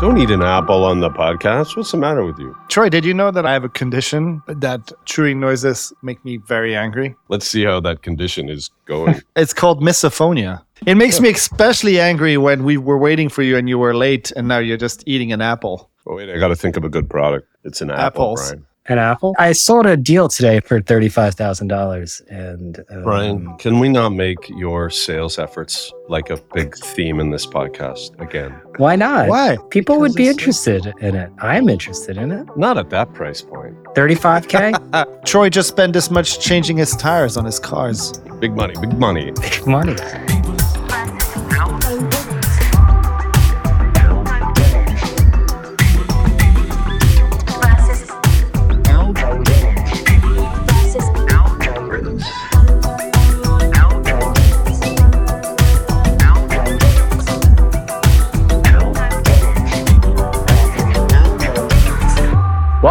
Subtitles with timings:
[0.00, 1.76] Don't eat an apple on the podcast.
[1.76, 2.56] What's the matter with you?
[2.68, 6.76] Troy, did you know that I have a condition that chewing noises make me very
[6.76, 7.16] angry?
[7.28, 9.20] Let's see how that condition is going.
[9.36, 10.62] It's called misophonia.
[10.86, 14.30] It makes me especially angry when we were waiting for you and you were late
[14.36, 15.90] and now you're just eating an apple.
[16.06, 17.48] oh, wait, I got to think of a good product.
[17.64, 18.50] It's an apple, Apples.
[18.52, 18.66] Brian.
[18.88, 19.34] An apple?
[19.38, 22.22] I sold a deal today for $35,000.
[22.30, 27.30] And um, Brian, can we not make your sales efforts like a big theme in
[27.30, 28.52] this podcast again?
[28.78, 29.28] why not?
[29.28, 29.58] Why?
[29.70, 31.30] People would be Because it's- interested in it.
[31.40, 32.46] I'm interested in it.
[32.56, 33.74] Not at that price point.
[33.94, 34.88] 35K?
[34.94, 38.12] Uh, Troy just spent as much changing his tires on his cars.
[38.40, 39.32] Big money, big money.
[39.32, 39.96] Big money.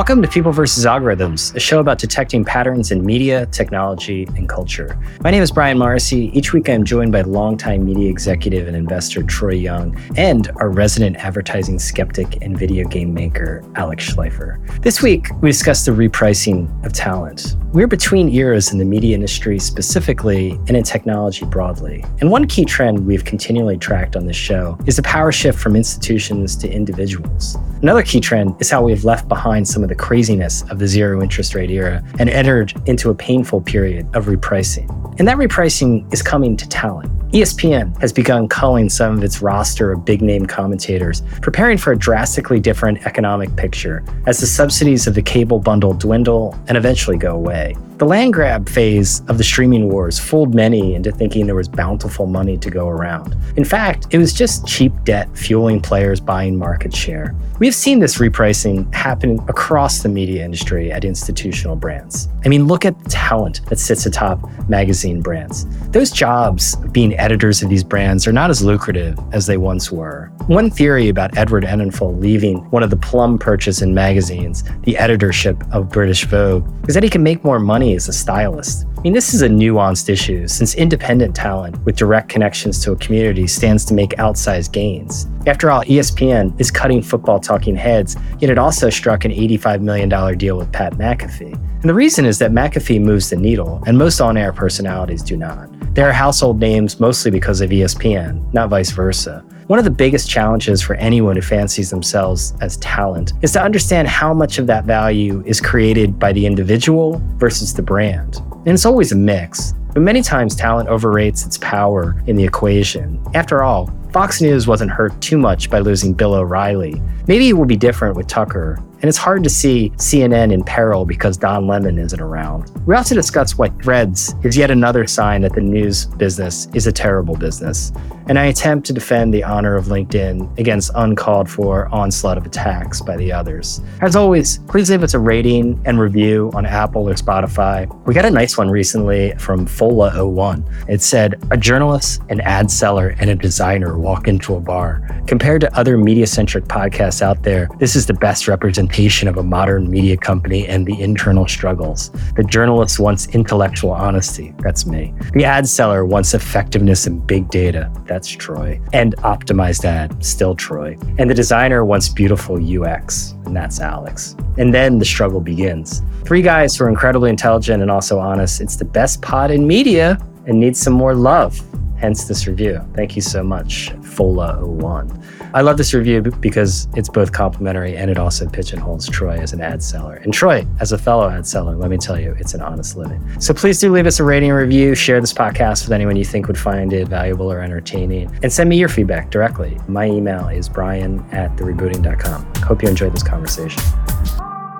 [0.07, 4.97] Welcome to People versus Algorithms, a show about detecting patterns in media, technology, and culture.
[5.19, 6.31] My name is Brian Morrissey.
[6.33, 11.17] Each week I'm joined by longtime media executive and investor Troy Young and our resident
[11.17, 14.81] advertising skeptic and video game maker Alex Schleifer.
[14.81, 17.57] This week we discuss the repricing of talent.
[17.73, 22.05] We're between eras in the media industry specifically and in technology broadly.
[22.21, 25.75] And one key trend we've continually tracked on this show is the power shift from
[25.75, 27.57] institutions to individuals.
[27.81, 31.21] Another key trend is how we've left behind some of the craziness of the zero
[31.21, 34.87] interest rate era and entered into a painful period of repricing.
[35.19, 37.11] And that repricing is coming to talent.
[37.33, 41.97] ESPN has begun culling some of its roster of big name commentators, preparing for a
[41.97, 47.35] drastically different economic picture as the subsidies of the cable bundle dwindle and eventually go
[47.35, 47.75] away.
[47.97, 52.27] The land grab phase of the streaming wars fooled many into thinking there was bountiful
[52.27, 53.35] money to go around.
[53.55, 57.35] In fact, it was just cheap debt fueling players buying market share.
[57.57, 62.29] We have seen this repricing happen across the media industry at institutional brands.
[62.45, 65.65] I mean, look at the talent that sits atop magazine brands.
[65.87, 69.91] Those jobs of being editors of these brands are not as lucrative as they once
[69.91, 70.31] were.
[70.47, 75.89] One theory about Edward Enninful leaving one of the plum purchasing magazines, the editorship of
[75.89, 78.85] British Vogue, is that he can make more money as a stylist.
[78.97, 82.95] I mean, this is a nuanced issue since independent talent with direct connections to a
[82.95, 85.27] community stands to make outsized gains.
[85.45, 90.37] After all, ESPN is cutting football talking heads, yet it also struck an $85 million
[90.37, 91.53] deal with Pat McAfee.
[91.53, 95.37] And the reason is that McAfee moves the needle, and most on air personalities do
[95.37, 95.69] not.
[95.93, 99.45] They are household names mostly because of ESPN, not vice versa.
[99.67, 104.07] One of the biggest challenges for anyone who fancies themselves as talent is to understand
[104.07, 108.37] how much of that value is created by the individual versus the brand.
[108.65, 109.73] And it's always a mix.
[109.93, 113.21] But many times talent overrates its power in the equation.
[113.33, 117.01] After all, Fox News wasn't hurt too much by losing Bill O'Reilly.
[117.27, 118.81] Maybe it will be different with Tucker.
[118.99, 122.71] And it's hard to see CNN in peril because Don Lemon isn't around.
[122.87, 126.91] We also discuss why Threads is yet another sign that the news business is a
[126.91, 127.91] terrible business.
[128.27, 132.99] And I attempt to defend the honor of LinkedIn against uncalled for onslaught of attacks
[132.99, 133.81] by the others.
[134.01, 137.87] As always, please leave us a rating and review on Apple or Spotify.
[138.05, 140.89] We got a nice one recently from Fola01.
[140.89, 145.01] It said, A journalist, an ad seller, and a designer walk into a bar.
[145.27, 149.43] Compared to other media centric podcasts out there, this is the best representation of a
[149.43, 152.11] modern media company and the internal struggles.
[152.35, 154.53] The journalist wants intellectual honesty.
[154.59, 155.13] That's me.
[155.33, 157.91] The ad seller wants effectiveness and big data.
[158.05, 158.79] That's Troy.
[158.93, 160.97] And optimized ad, still Troy.
[161.17, 163.33] And the designer wants beautiful UX.
[163.45, 164.35] And that's Alex.
[164.57, 166.01] And then the struggle begins.
[166.25, 168.59] Three guys who are incredibly intelligent and also honest.
[168.59, 171.61] It's the best pod in media and needs some more love.
[171.97, 172.79] Hence this review.
[172.95, 175.23] Thank you so much, Fola01.
[175.53, 179.61] I love this review because it's both complimentary and it also pigeonholes Troy as an
[179.61, 180.15] ad seller.
[180.15, 183.21] And Troy, as a fellow ad seller, let me tell you, it's an honest living.
[183.39, 184.93] So please do leave us a rating and review.
[184.93, 188.29] Share this podcast with anyone you think would find it valuable or entertaining.
[188.43, 189.79] And send me your feedback directly.
[189.87, 192.53] My email is brian at therebooting.com.
[192.63, 193.81] Hope you enjoyed this conversation.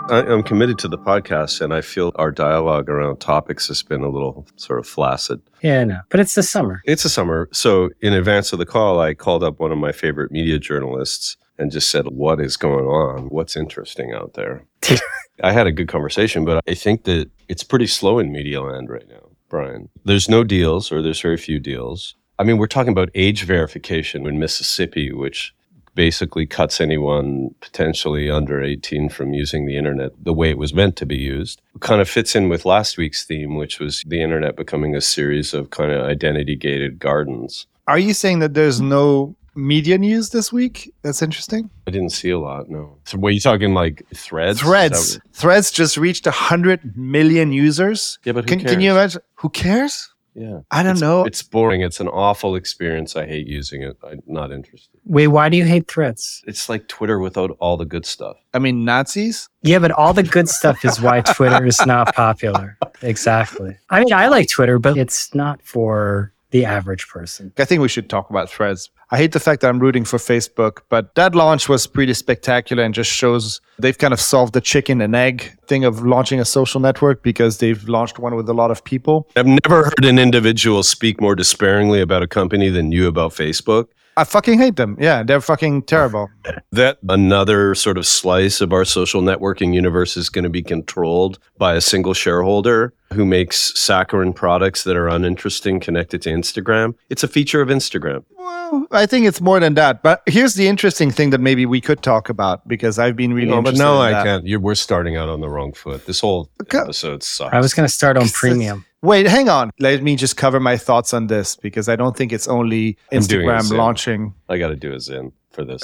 [0.09, 4.01] I, I'm committed to the podcast, and I feel our dialogue around topics has been
[4.01, 5.41] a little sort of flaccid.
[5.61, 6.81] Yeah, no, but it's the summer.
[6.85, 7.49] It's the summer.
[7.51, 11.37] So, in advance of the call, I called up one of my favorite media journalists
[11.57, 13.29] and just said, What is going on?
[13.29, 14.63] What's interesting out there?
[15.43, 18.89] I had a good conversation, but I think that it's pretty slow in media land
[18.89, 19.89] right now, Brian.
[20.05, 22.15] There's no deals, or there's very few deals.
[22.39, 25.53] I mean, we're talking about age verification in Mississippi, which
[25.97, 30.95] basically cuts anyone potentially under 18 from using the internet the way it was meant
[30.95, 31.59] to be used.
[31.73, 35.01] It kind of fits in with last week's theme, which was the internet becoming a
[35.01, 37.65] series of kind of identity gated gardens.
[37.87, 41.71] Are you saying that there's no media news this week that's interesting?
[41.87, 42.69] I didn't see a lot.
[42.69, 42.97] No.
[43.05, 44.61] So, were you talking like threads?
[44.61, 45.19] Threads.
[45.33, 48.19] Threads just reached 100 million users.
[48.23, 49.21] Yeah, but who Can, can you imagine?
[49.35, 50.13] Who cares?
[50.37, 50.59] Yeah.
[50.69, 51.25] I don't It's- know.
[51.25, 51.81] It's boring.
[51.81, 53.15] It's an awful experience.
[53.15, 53.97] I hate using it.
[54.07, 54.91] I'm not interested.
[55.05, 56.43] Wait, why do you hate threads?
[56.45, 58.37] It's like Twitter without all the good stuff.
[58.53, 59.49] I mean, Nazis?
[59.63, 62.77] Yeah, but all the good stuff is why Twitter is not popular.
[63.01, 63.75] Exactly.
[63.89, 67.51] I mean, I like Twitter, but it's not for the average person.
[67.57, 68.89] I think we should talk about threads.
[69.09, 72.83] I hate the fact that I'm rooting for Facebook, but that launch was pretty spectacular
[72.83, 76.45] and just shows they've kind of solved the chicken and egg thing of launching a
[76.45, 79.25] social network because they've launched one with a lot of people.
[79.37, 83.87] I've never heard an individual speak more despairingly about a company than you about Facebook.
[84.17, 84.97] I fucking hate them.
[84.99, 86.29] Yeah, they're fucking terrible.
[86.71, 91.39] That another sort of slice of our social networking universe is going to be controlled
[91.57, 96.93] by a single shareholder who makes saccharine products that are uninteresting connected to Instagram.
[97.09, 98.23] It's a feature of Instagram.
[98.37, 100.03] Well, I think it's more than that.
[100.03, 103.49] But here's the interesting thing that maybe we could talk about because I've been really
[103.49, 104.23] No, but no, in I that.
[104.25, 104.47] can't.
[104.47, 106.05] You're, we're starting out on the wrong foot.
[106.05, 106.79] This whole Okay.
[106.79, 107.53] episode sucks.
[107.53, 108.85] I was going to start on premium.
[109.01, 109.71] Wait, hang on.
[109.79, 113.71] Let me just cover my thoughts on this because I don't think it's only Instagram
[113.77, 114.33] launching.
[114.49, 115.81] I got to do a Zin for this.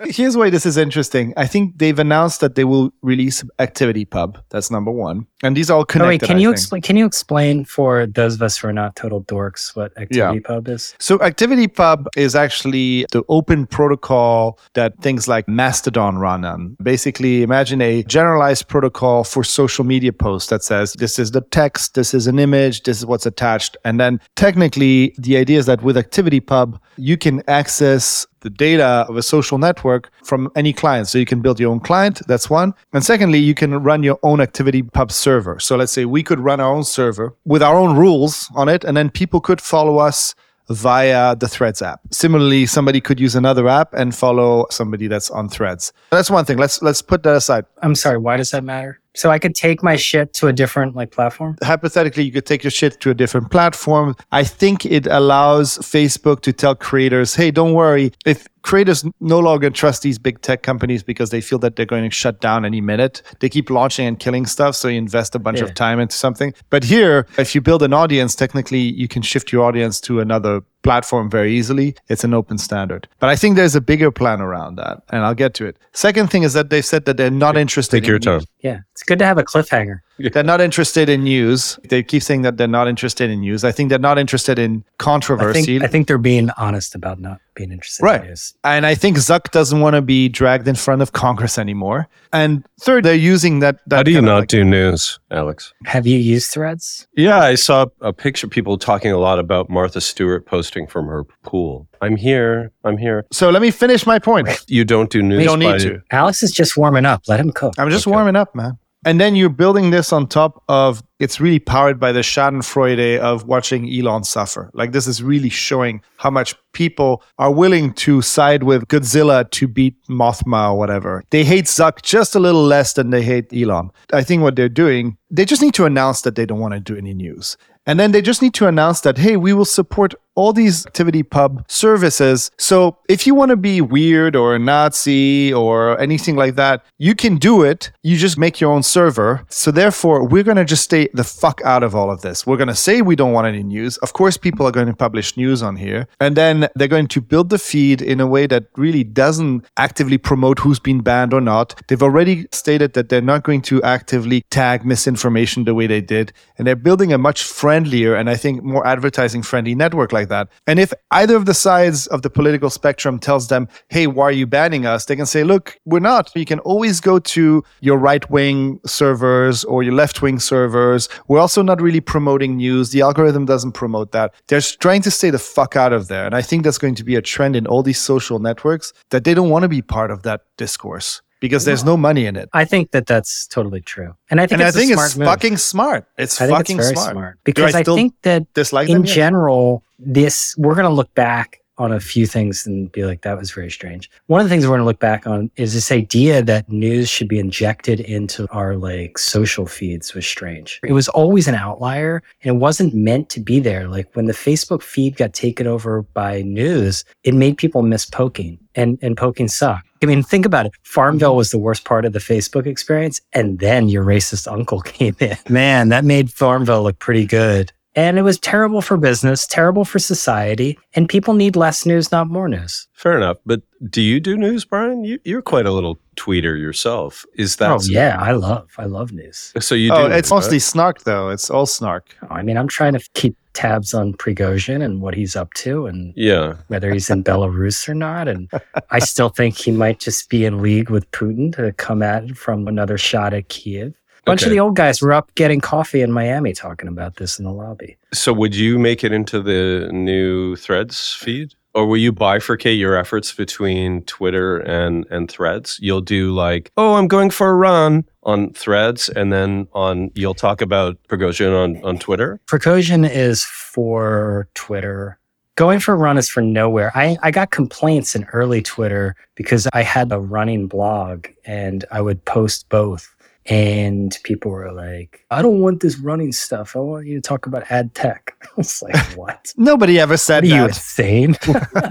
[0.16, 1.32] Here's why this is interesting.
[1.36, 4.38] I think they've announced that they will release Activity Pub.
[4.50, 6.08] That's number one, and these are all Oh, connected.
[6.08, 6.82] wait, can I you explain?
[6.82, 10.68] Can you explain for those of us who are not total dorks what Activity Pub
[10.68, 10.94] is?
[10.98, 16.76] So Activity Pub is actually the open protocol that things like Mastodon run on.
[16.82, 21.94] Basically, imagine a generalized protocol for social media posts that says this is the text,
[21.94, 23.76] this is an image, this is what's attached.
[23.84, 29.06] And then technically, the idea is that with Activity Pub, you can access the data
[29.08, 31.08] of a social network from any client.
[31.08, 32.20] So you can build your own client.
[32.26, 32.74] That's one.
[32.92, 35.58] And secondly, you can run your own Activity Pub server.
[35.60, 38.84] So let's say we could run our own server with our own rules on it,
[38.84, 40.34] and then people could follow us
[40.68, 42.00] via the Threads app.
[42.10, 45.92] Similarly, somebody could use another app and follow somebody that's on Threads.
[46.10, 46.58] That's one thing.
[46.58, 47.64] Let's let's put that aside.
[47.82, 48.18] I'm sorry.
[48.18, 49.00] Why does that matter?
[49.18, 51.56] So I could take my shit to a different like platform.
[51.62, 54.14] Hypothetically, you could take your shit to a different platform.
[54.30, 58.12] I think it allows Facebook to tell creators, "Hey, don't worry.
[58.24, 62.04] If creators no longer trust these big tech companies because they feel that they're going
[62.08, 65.38] to shut down any minute, they keep launching and killing stuff, so you invest a
[65.38, 65.64] bunch Yeah.
[65.64, 66.52] of time into something.
[66.70, 70.60] But here, if you build an audience, technically you can shift your audience to another
[70.82, 71.94] platform very easily.
[72.08, 73.08] It's an open standard.
[73.18, 75.78] But I think there's a bigger plan around that, and I'll get to it.
[75.92, 78.40] Second thing is that they said that they're not interested Take your in time.
[78.60, 80.00] Yeah, it's good to have a cliffhanger.
[80.32, 81.78] they're not interested in news.
[81.88, 83.64] They keep saying that they're not interested in news.
[83.64, 85.64] I think they're not interested in I controversy.
[85.78, 88.20] think I think they're being honest about not being interested Right.
[88.22, 88.54] in news.
[88.64, 92.08] and I think Zuck doesn't want to be dragged in front of Congress anymore.
[92.32, 93.78] And third, they're using that.
[93.86, 95.72] that How do you not like- do news, Alex?
[95.86, 97.06] Have you used Threads?
[97.16, 101.06] Yeah, I saw a picture of people talking a lot about Martha Stewart posting from
[101.06, 101.88] her pool.
[102.00, 102.70] I'm here.
[102.84, 103.24] I'm here.
[103.32, 104.48] So let me finish my point.
[104.68, 105.40] You don't do news.
[105.40, 106.02] You don't by- need to.
[106.12, 107.22] Alex is just warming up.
[107.28, 107.74] Let him cook.
[107.78, 108.14] I'm just Okay.
[108.14, 108.78] warming up, man.
[109.04, 113.44] And then you're building this on top of it's really powered by the Schadenfreude of
[113.44, 114.70] watching Elon suffer.
[114.74, 119.68] Like this is really showing how much people are willing to side with Godzilla to
[119.68, 121.24] beat Mothra or whatever.
[121.30, 123.90] They hate Zuck just a little less than they hate Elon.
[124.12, 126.80] I think what they're doing, they just need to announce that they don't want to
[126.80, 127.56] do any news.
[127.86, 131.24] And then they just need to announce that, hey, we will support all these activity
[131.24, 132.52] pub services.
[132.58, 137.16] So if you want to be weird or a Nazi or anything like that, you
[137.16, 137.90] can do it.
[138.04, 139.44] You just make your own server.
[139.48, 142.46] So therefore, we're going to just stay the fuck out of all of this.
[142.46, 143.96] We're going to say we don't want any news.
[143.96, 146.06] Of course, people are going to publish news on here.
[146.20, 150.18] And then they're going to build the feed in a way that really doesn't actively
[150.18, 151.74] promote who's been banned or not.
[151.88, 156.32] They've already stated that they're not going to actively tag misinformation the way they did.
[156.56, 160.48] And they're building a much friendlier and I think more advertising friendly network like that.
[160.66, 164.32] And if either of the sides of the political spectrum tells them, hey, why are
[164.32, 165.04] you banning us?
[165.04, 166.30] They can say, look, we're not.
[166.34, 171.08] You can always go to your right wing servers or your left wing servers.
[171.28, 172.90] We're also not really promoting news.
[172.90, 174.34] The algorithm doesn't promote that.
[174.48, 176.26] They're trying to stay the fuck out of there.
[176.26, 179.24] And I think that's going to be a trend in all these social networks that
[179.24, 182.48] they don't want to be part of that discourse because there's no money in it.
[182.52, 185.06] I think that that's totally true, and I think And I it's think a smart
[185.10, 185.26] it's move.
[185.28, 186.06] fucking smart.
[186.18, 187.12] It's I think fucking it's smart.
[187.12, 189.04] smart, Do because I, still think that dislike in them?
[189.04, 193.38] General, this we're going to look back on a few things and be like, that
[193.38, 194.10] was very strange.
[194.26, 197.08] One of the things we're going to look back on is this idea that news
[197.08, 200.80] should be injected into our like social feeds was strange.
[200.82, 203.88] It was always an outlier and it wasn't meant to be there.
[203.88, 208.58] Like when the Facebook feed got taken over by news, it made people miss poking
[208.74, 209.88] and, and poking sucked.
[210.02, 210.72] I mean, think about it.
[210.82, 213.20] Farmville was the worst part of the Facebook experience.
[213.32, 215.36] And then your racist uncle came in.
[215.48, 217.72] Man, that made Farmville look pretty good.
[217.98, 222.28] And it was terrible for business, terrible for society, and people need less news, not
[222.28, 222.86] more news.
[222.92, 223.38] Fair enough.
[223.44, 225.02] But do you do news, Brian?
[225.04, 227.24] You, you're quite a little tweeter yourself.
[227.34, 229.52] Is that oh yeah, I love I love news.
[229.58, 229.96] So you do.
[229.96, 230.36] Oh, it's right?
[230.36, 231.30] mostly snark though.
[231.30, 232.14] It's all snark.
[232.22, 235.86] Oh, I mean, I'm trying to keep tabs on Prigozhin and what he's up to
[235.86, 236.54] and Yeah.
[236.68, 238.28] whether he's in Belarus or not.
[238.28, 238.48] And
[238.90, 242.36] I still think he might just be in league with Putin to come at it
[242.36, 243.94] from another shot at Kiev.
[244.28, 247.38] A bunch of the old guys were up getting coffee in Miami talking about this
[247.38, 247.96] in the lobby.
[248.12, 251.54] So would you make it into the new Threads feed?
[251.74, 255.78] Or will you bifurcate your efforts between Twitter and, and Threads?
[255.80, 260.34] You'll do like, oh, I'm going for a run on Threads, and then on you'll
[260.34, 262.40] talk about Prigozhin on, on Twitter.
[262.46, 265.18] Prigozhin is for Twitter.
[265.54, 266.90] Going for a run is for nowhere.
[266.94, 272.00] I, I got complaints in early Twitter because I had a running blog and I
[272.00, 273.14] would post both.
[273.48, 276.76] And people were like, I don't want this running stuff.
[276.76, 278.36] I want you to talk about ad tech.
[278.42, 279.54] I was like, what?
[279.56, 280.68] Nobody ever said you that.
[280.68, 281.36] insane?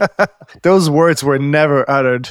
[0.63, 2.29] Those words were never uttered.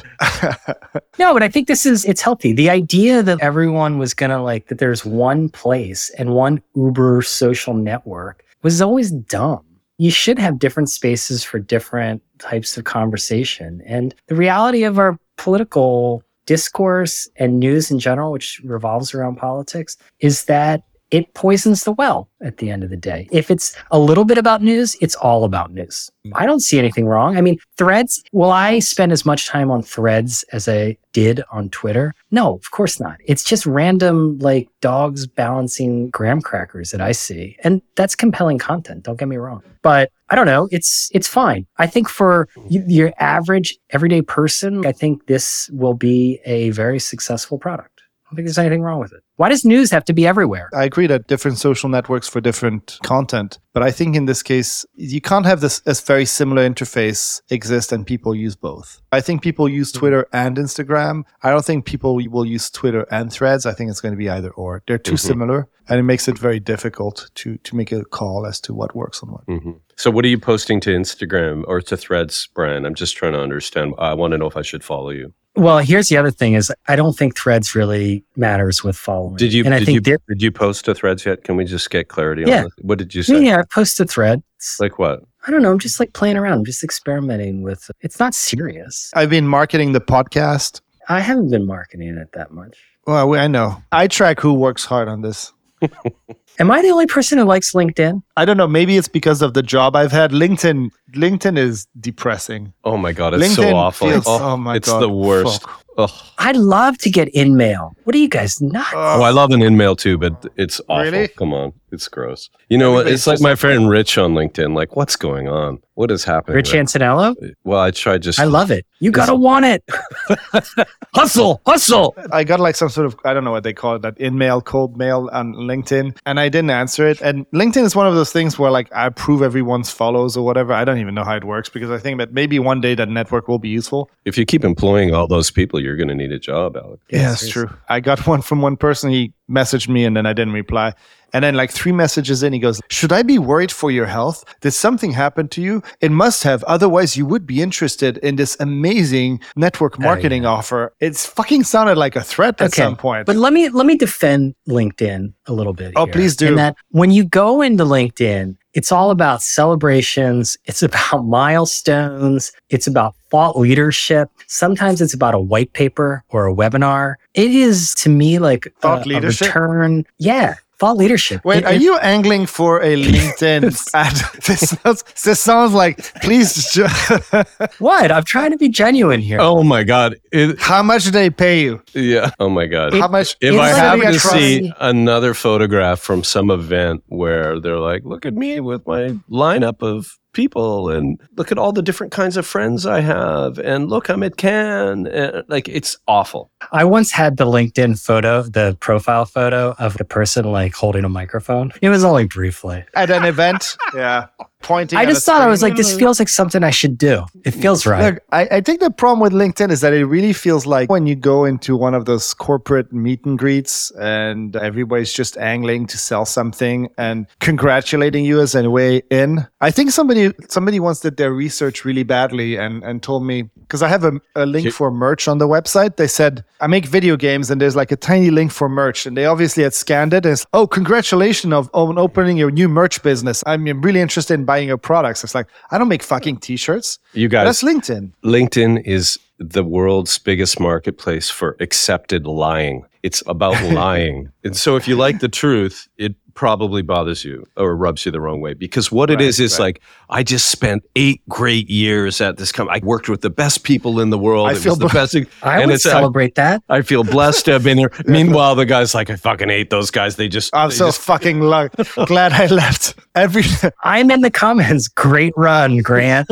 [1.19, 2.53] no, but I think this is it's healthy.
[2.53, 7.75] The idea that everyone was gonna like that there's one place and one Uber social
[7.75, 9.65] network was always dumb.
[9.99, 13.83] You should have different spaces for different types of conversation.
[13.87, 19.97] And the reality of our political discourse and news in general, which revolves around politics,
[20.21, 23.29] is that it poisons the well at the end of the day.
[23.31, 26.11] If it's a little bit about news, it's all about news.
[26.35, 27.37] I don't see anything wrong.
[27.37, 31.71] I mean, threads, will I spend as much time on threads as I did on
[31.71, 32.15] Twitter?
[32.31, 33.19] No, of course not.
[33.25, 37.57] It's just random, like dogs balancing graham crackers that I see.
[37.63, 39.05] And that's compelling content.
[39.05, 39.63] Don't get me wrong.
[39.83, 40.69] But I don't know.
[40.73, 41.67] It's, it's fine.
[41.79, 47.59] I think for your average everyday person, I think this will be a very successful
[47.59, 47.96] product.
[48.27, 49.23] I don't think there's anything wrong with it.
[49.37, 50.69] Why does news have to be everywhere?
[50.75, 54.85] I agree that different social networks for different content, but I think in this case,
[54.97, 59.01] you can't have this this very similar interface exist and people use both.
[59.13, 61.23] I think people use Twitter and Instagram.
[61.45, 63.65] I don't think people will use Twitter and Threads.
[63.65, 64.83] I think it's going to be either or.
[64.89, 65.19] They're too Mhm.
[65.21, 68.97] similar, and it makes it very difficult to to make a call as to what
[68.97, 69.45] works on what.
[69.47, 72.85] hmm So what are you posting to Instagram or to Threads, Brian?
[72.85, 73.95] I'm just trying to understand.
[73.99, 75.33] I want to know if I should follow you.
[75.57, 79.37] Well, here's the other thing is I don't think threads really matters with following.
[79.37, 81.45] Did you And I did think you did you post to Threads yet?
[81.45, 82.59] Can we just get clarity Yeah.
[82.59, 82.73] on this?
[82.83, 83.45] What did you yeah, say?
[83.45, 84.43] yeah, I posted threads.
[84.79, 85.23] Like what?
[85.47, 85.71] I don't know.
[85.71, 86.59] I'm just like playing around.
[86.59, 87.91] I'm just experimenting with.
[88.01, 89.11] It's not serious.
[89.15, 90.81] I've been marketing the podcast.
[91.09, 92.77] I haven't been marketing it that much.
[93.07, 93.81] Well, I know.
[93.93, 95.53] I track who works hard on this.
[96.59, 98.23] Am I the only person who likes LinkedIn?
[98.37, 98.67] I don't know.
[98.69, 100.31] Maybe it's because of the job I've had.
[100.33, 102.73] LinkedIn, LinkedIn is depressing.
[102.85, 104.11] Oh my god, it's LinkedIn so awful.
[104.11, 105.63] feels- oh, oh my it's God, the worst.
[105.63, 105.83] fuck.
[105.99, 106.11] Ugh.
[106.37, 107.97] I'd love to get in mail.
[108.05, 108.91] What are you guys nuts?
[108.93, 111.05] Oh, I love an in-mail too, but it's awful.
[111.11, 111.29] Really?
[111.29, 112.51] Come on, it's gross.
[112.69, 113.07] You know what?
[113.09, 114.75] It's like my friend Rich on LinkedIn.
[114.77, 115.79] Like, what's going on?
[115.95, 116.57] What is happening?
[116.57, 117.35] Rich right- Antonello?
[117.65, 118.39] Well, I tried just.
[118.39, 118.85] I love it.
[119.01, 119.83] You gotta want it.
[121.15, 122.15] hustle, hustle.
[122.31, 124.37] I got like some sort of I don't know what they call it that in
[124.37, 127.21] mail, cold mail on LinkedIn, and I didn't answer it.
[127.21, 130.73] And LinkedIn is one of those things where like I approve everyone's follows or whatever.
[130.73, 133.09] I don't even know how it works because I think that maybe one day that
[133.09, 134.11] network will be useful.
[134.25, 137.03] If you keep employing all those people, you're going to need a job, Alex.
[137.11, 137.71] Yeah, that's true.
[137.89, 139.11] I got one from one person.
[139.11, 140.93] He messaged me and then I didn't reply.
[141.37, 144.43] And then, like three messages in, he goes, Should I be worried for your health?
[144.63, 145.83] Did something happen to you?
[146.01, 146.65] It must have.
[146.65, 150.95] Otherwise, you would be interested in this amazing network oh, marketing offer.
[150.99, 153.27] It's fucking sounded like a threat at some point.
[153.27, 155.93] But let me let me defend LinkedIn a little bit.
[155.95, 156.15] Oh, here.
[156.15, 156.47] please do.
[156.49, 162.87] In that when you go into LinkedIn, it's all about celebrations, it's about milestones, it's
[162.87, 164.31] about thought leadership.
[164.47, 167.17] Sometimes it's about a white paper or a webinar.
[167.35, 169.55] It is to me like Thought a, leadership?
[169.55, 170.07] a return.
[170.19, 170.55] Yeah.
[170.79, 171.41] Thought leadership.
[171.45, 173.65] Wait, It- are it- you angling for a LinkedIn
[173.95, 174.13] ad?
[174.47, 176.87] This sounds, this sounds like, please, ju-
[177.79, 178.13] what?
[178.13, 179.39] I'm trying to be genuine here.
[179.41, 180.17] Oh my god!
[180.33, 181.83] It, how much do they pay you?
[181.95, 182.31] yeah.
[182.39, 182.93] Oh my god.
[182.95, 183.37] How much?
[183.41, 188.27] if I like happen to see another photograph from some event where they're like, "Look
[188.27, 192.47] at me with my lineup of people, and look at all the different kinds of
[192.47, 196.51] friends I have, and look, I'm at Cannes," eh, and, like it's awful.
[196.71, 201.09] I once had the LinkedIn photo, the profile photo of the person like holding a
[201.09, 201.73] microphone.
[201.83, 202.85] It was only briefly.
[202.95, 203.77] At an event?
[203.95, 204.27] yeah.
[204.63, 204.99] Pointing.
[204.99, 207.25] I at a just thought I was like, this feels like something I should do.
[207.45, 208.15] It feels right.
[208.15, 211.07] Look, I, I think the problem with LinkedIn is that it really feels like when
[211.07, 215.99] you go into one of those corporate meet and greets and everybody's just angling to
[215.99, 219.47] sell something and congratulating you as a way in.
[219.61, 223.83] I think somebody somebody once did their research really badly and, and told me because
[223.83, 225.97] I have a, a link for merch on the website.
[225.97, 229.17] They said I make video games and there's like a tiny link for merch and
[229.17, 233.03] they obviously had scanned it and it's oh congratulations of on opening your new merch
[233.03, 233.43] business.
[233.47, 235.23] I'm really interested in buying your products.
[235.25, 236.99] It's like I don't make fucking t-shirts.
[237.13, 238.13] You guys, That's LinkedIn.
[238.25, 242.87] LinkedIn is the world's biggest marketplace for accepted lying.
[243.03, 244.33] It's about lying.
[244.45, 248.21] And so if you like the truth, it probably bothers you or rubs you the
[248.21, 249.65] wrong way because what it Right, is is right.
[249.65, 252.81] like I just spent 8 great years at this company.
[252.81, 254.47] I worked with the best people in the world.
[254.49, 255.27] I it feel was the bl- best thing.
[255.43, 256.63] I and would it's I, celebrate that.
[256.69, 257.91] I feel blessed to have been here.
[258.07, 260.17] Meanwhile, the guy's like I fucking hate those guys.
[260.17, 261.73] They just I'm they so just- fucking luck-
[262.07, 262.95] glad I left.
[263.15, 263.43] Every
[263.83, 264.89] I'm in the comments.
[264.89, 266.29] Great run, Grant.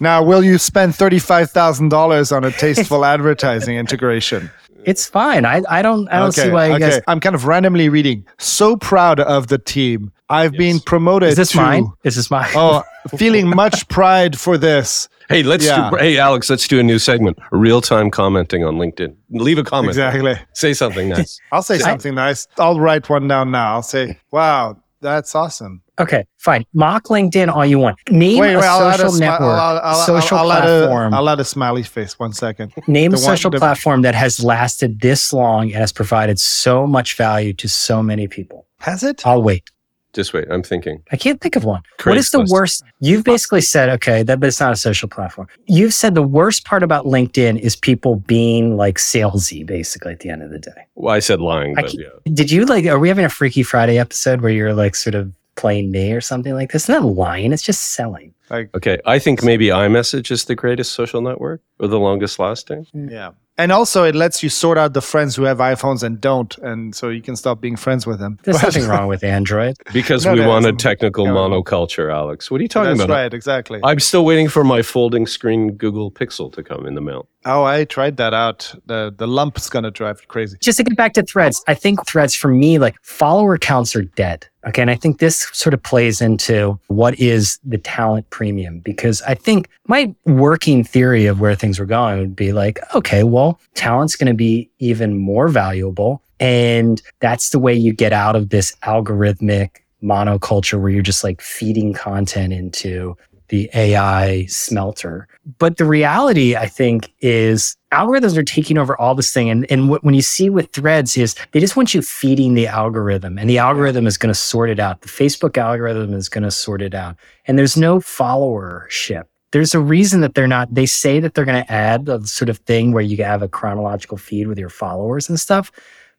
[0.00, 4.50] now, will you spend thirty five thousand dollars on a tasteful advertising integration?
[4.86, 5.44] It's fine.
[5.44, 7.00] I, I don't I don't see why you guys.
[7.06, 8.26] I'm kind of randomly reading.
[8.38, 10.12] So proud of the team.
[10.30, 11.58] I've been promoted Is this to.
[11.58, 11.86] mine?
[12.02, 12.50] Is this mine?
[12.54, 12.82] Oh,
[13.18, 15.08] feeling much pride for this.
[15.28, 15.90] Hey, let's Yeah.
[15.90, 17.38] do, hey Alex, let's do a new segment.
[17.50, 19.14] Real time commenting on LinkedIn.
[19.30, 19.90] Leave a comment.
[19.90, 20.34] Exactly.
[20.54, 21.40] Say something nice.
[21.52, 22.46] I'll say something nice.
[22.58, 23.74] I'll write one down now.
[23.74, 26.64] I'll say, "Wow, that's awesome." Okay, fine.
[26.74, 27.96] Mock LinkedIn all you want.
[28.10, 31.12] Name a I'll add social smi- network, I'll- I'll- social I'll add platform.
[31.12, 32.18] A, I'll add a smiley face.
[32.18, 32.72] One second.
[32.88, 36.40] Name a the one- social the- platform that has lasted this long and has provided
[36.40, 38.66] so much value to so many people.
[38.80, 39.24] Has it?
[39.24, 39.70] I'll wait.
[40.14, 40.46] Just wait.
[40.50, 41.02] I'm thinking.
[41.12, 41.82] I can't think of one.
[42.04, 42.84] what is the worst?
[43.00, 45.48] You've basically said, okay, that but it's not a social platform.
[45.66, 50.30] You've said the worst part about LinkedIn is people being like salesy, basically, at the
[50.30, 50.86] end of the day.
[50.94, 52.08] Well, I said lying, I but yeah.
[52.32, 55.32] Did you like, are we having a Freaky Friday episode where you're like sort of
[55.56, 56.82] playing me or something like this?
[56.84, 58.32] It's not lying, it's just selling.
[58.50, 58.98] Like, Okay.
[59.06, 62.86] I think maybe iMessage is the greatest social network or the longest lasting.
[62.92, 63.30] yeah.
[63.56, 66.92] And also, it lets you sort out the friends who have iPhones and don't, and
[66.94, 68.38] so you can stop being friends with them.
[68.42, 69.76] There's nothing wrong with Android.
[69.92, 71.62] Because No, we there want a technical Terrible.
[71.62, 72.50] monoculture, Alex.
[72.50, 73.14] What are you talking That's about?
[73.14, 73.80] That's right, exactly.
[73.84, 77.28] I'm still waiting for my folding screen Google Pixel to come in the mail.
[77.44, 78.74] Oh, I tried that out.
[78.86, 80.56] The the lump's gonna drive you crazy.
[80.60, 84.02] Just to get back to threads, I think threads for me, like follower counts are
[84.02, 84.46] dead.
[84.66, 84.80] Okay.
[84.80, 89.34] And I think this sort of plays into what is the talent premium because I
[89.34, 94.16] think my working theory of where things were going would be like, okay, well, talent's
[94.16, 96.22] to be even more valuable.
[96.40, 101.40] And that's the way you get out of this algorithmic monoculture where you're just like
[101.40, 103.16] feeding content into
[103.54, 105.28] the AI smelter.
[105.58, 109.48] But the reality, I think, is algorithms are taking over all this thing.
[109.48, 112.66] And, and what, when you see with threads is they just want you feeding the
[112.66, 115.02] algorithm and the algorithm is going to sort it out.
[115.02, 117.14] The Facebook algorithm is going to sort it out.
[117.46, 119.24] And there's no followership.
[119.52, 122.48] There's a reason that they're not, they say that they're going to add the sort
[122.48, 125.70] of thing where you have a chronological feed with your followers and stuff.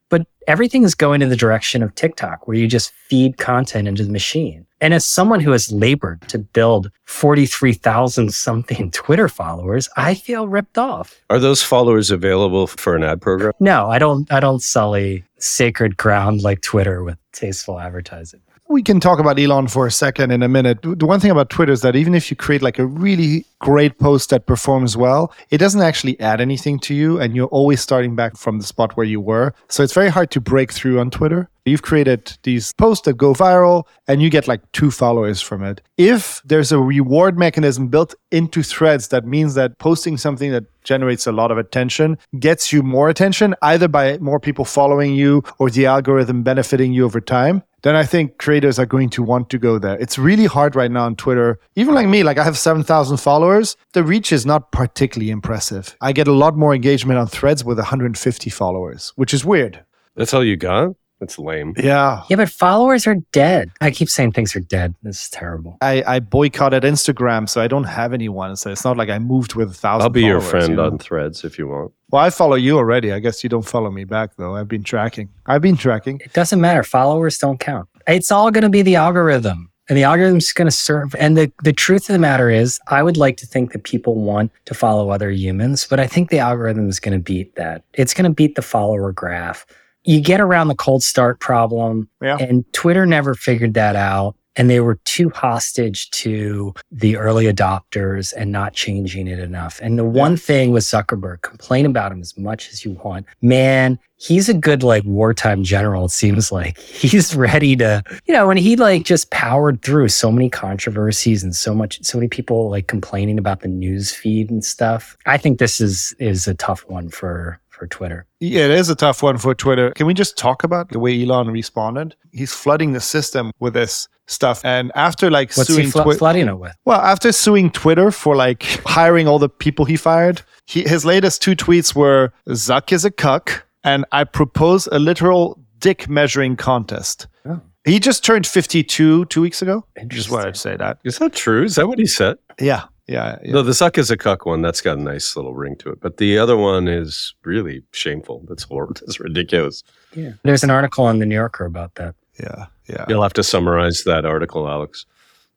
[0.09, 4.05] But everything is going in the direction of TikTok, where you just feed content into
[4.05, 4.64] the machine.
[4.81, 10.77] And as someone who has labored to build 43,000 something Twitter followers, I feel ripped
[10.77, 11.21] off.
[11.29, 13.53] Are those followers available for an ad program?
[13.59, 18.41] No, I don't I don't sully sacred ground like Twitter with tasteful advertising.
[18.67, 20.79] We can talk about Elon for a second in a minute.
[20.81, 23.97] The one thing about Twitter is that even if you create like a really great
[23.97, 28.15] post that performs well, it doesn't actually add anything to you and you're always starting
[28.15, 29.55] back from the spot where you were.
[29.69, 31.49] So it's very hard to break through on Twitter.
[31.65, 35.81] You've created these posts that go viral and you get like two followers from it.
[35.97, 41.25] If there's a reward mechanism built into threads, that means that posting something that generates
[41.25, 45.71] a lot of attention gets you more attention, either by more people following you or
[45.71, 47.63] the algorithm benefiting you over time.
[47.85, 49.95] Then I think creators are going to want to go there.
[49.99, 51.59] It's really hard right now on Twitter.
[51.75, 53.54] Even like me, like I have 7,000 followers.
[53.93, 55.95] The reach is not particularly impressive.
[56.01, 59.83] I get a lot more engagement on threads with 150 followers, which is weird.
[60.15, 60.95] That's all you got?
[61.19, 61.73] That's lame.
[61.77, 62.23] Yeah.
[62.29, 63.71] Yeah, but followers are dead.
[63.79, 64.95] I keep saying things are dead.
[65.01, 65.77] This is terrible.
[65.81, 68.55] I, I boycotted Instagram, so I don't have anyone.
[68.57, 70.03] So it's not like I moved with a thousand.
[70.03, 70.87] I'll be your friend you know?
[70.87, 71.93] on threads if you want.
[72.11, 73.13] Well, I follow you already.
[73.13, 74.55] I guess you don't follow me back though.
[74.55, 75.29] I've been tracking.
[75.45, 76.19] I've been tracking.
[76.23, 76.83] It doesn't matter.
[76.83, 77.87] Followers don't count.
[78.07, 79.71] It's all going to be the algorithm.
[79.87, 81.13] And the algorithm's going to serve.
[81.15, 84.15] And the, the truth of the matter is, I would like to think that people
[84.15, 87.83] want to follow other humans, but I think the algorithm is going to beat that.
[87.93, 89.65] It's going to beat the follower graph.
[90.03, 92.37] You get around the cold start problem, Yeah.
[92.39, 94.35] and Twitter never figured that out.
[94.55, 99.79] And they were too hostage to the early adopters and not changing it enough.
[99.81, 103.25] And the one thing with Zuckerberg, complain about him as much as you want.
[103.41, 108.49] Man, he's a good like wartime general it seems like he's ready to you know
[108.49, 112.69] and he like just powered through so many controversies and so much so many people
[112.69, 116.85] like complaining about the news feed and stuff i think this is is a tough
[116.87, 119.91] one for for twitter Yeah, it is a tough one for Twitter.
[119.91, 122.15] Can we just talk about the way Elon responded?
[122.31, 124.63] He's flooding the system with this stuff.
[124.63, 128.63] And after like what's suing he fl- Twitter, with well, after suing Twitter for like
[128.85, 133.11] hiring all the people he fired, he, his latest two tweets were Zuck is a
[133.11, 137.27] cuck and I propose a literal dick measuring contest.
[137.45, 137.61] Oh.
[137.85, 139.85] He just turned 52 two weeks ago.
[140.07, 140.71] Just wanted to Interesting.
[140.71, 140.97] say that.
[141.03, 141.63] Is that true?
[141.63, 142.37] Is that what he said?
[142.59, 142.85] Yeah.
[143.07, 143.37] Yeah.
[143.43, 143.51] yeah.
[143.51, 144.63] No, the Zuck is a cuck one.
[144.63, 146.01] That's got a nice little ring to it.
[146.01, 148.43] But the other one is really shameful.
[148.49, 148.95] That's horrible.
[149.01, 149.83] That's ridiculous.
[150.15, 152.65] yeah there's an article on the new yorker about that yeah.
[152.87, 153.05] Yeah.
[153.09, 155.05] You'll have to summarize that article, Alex.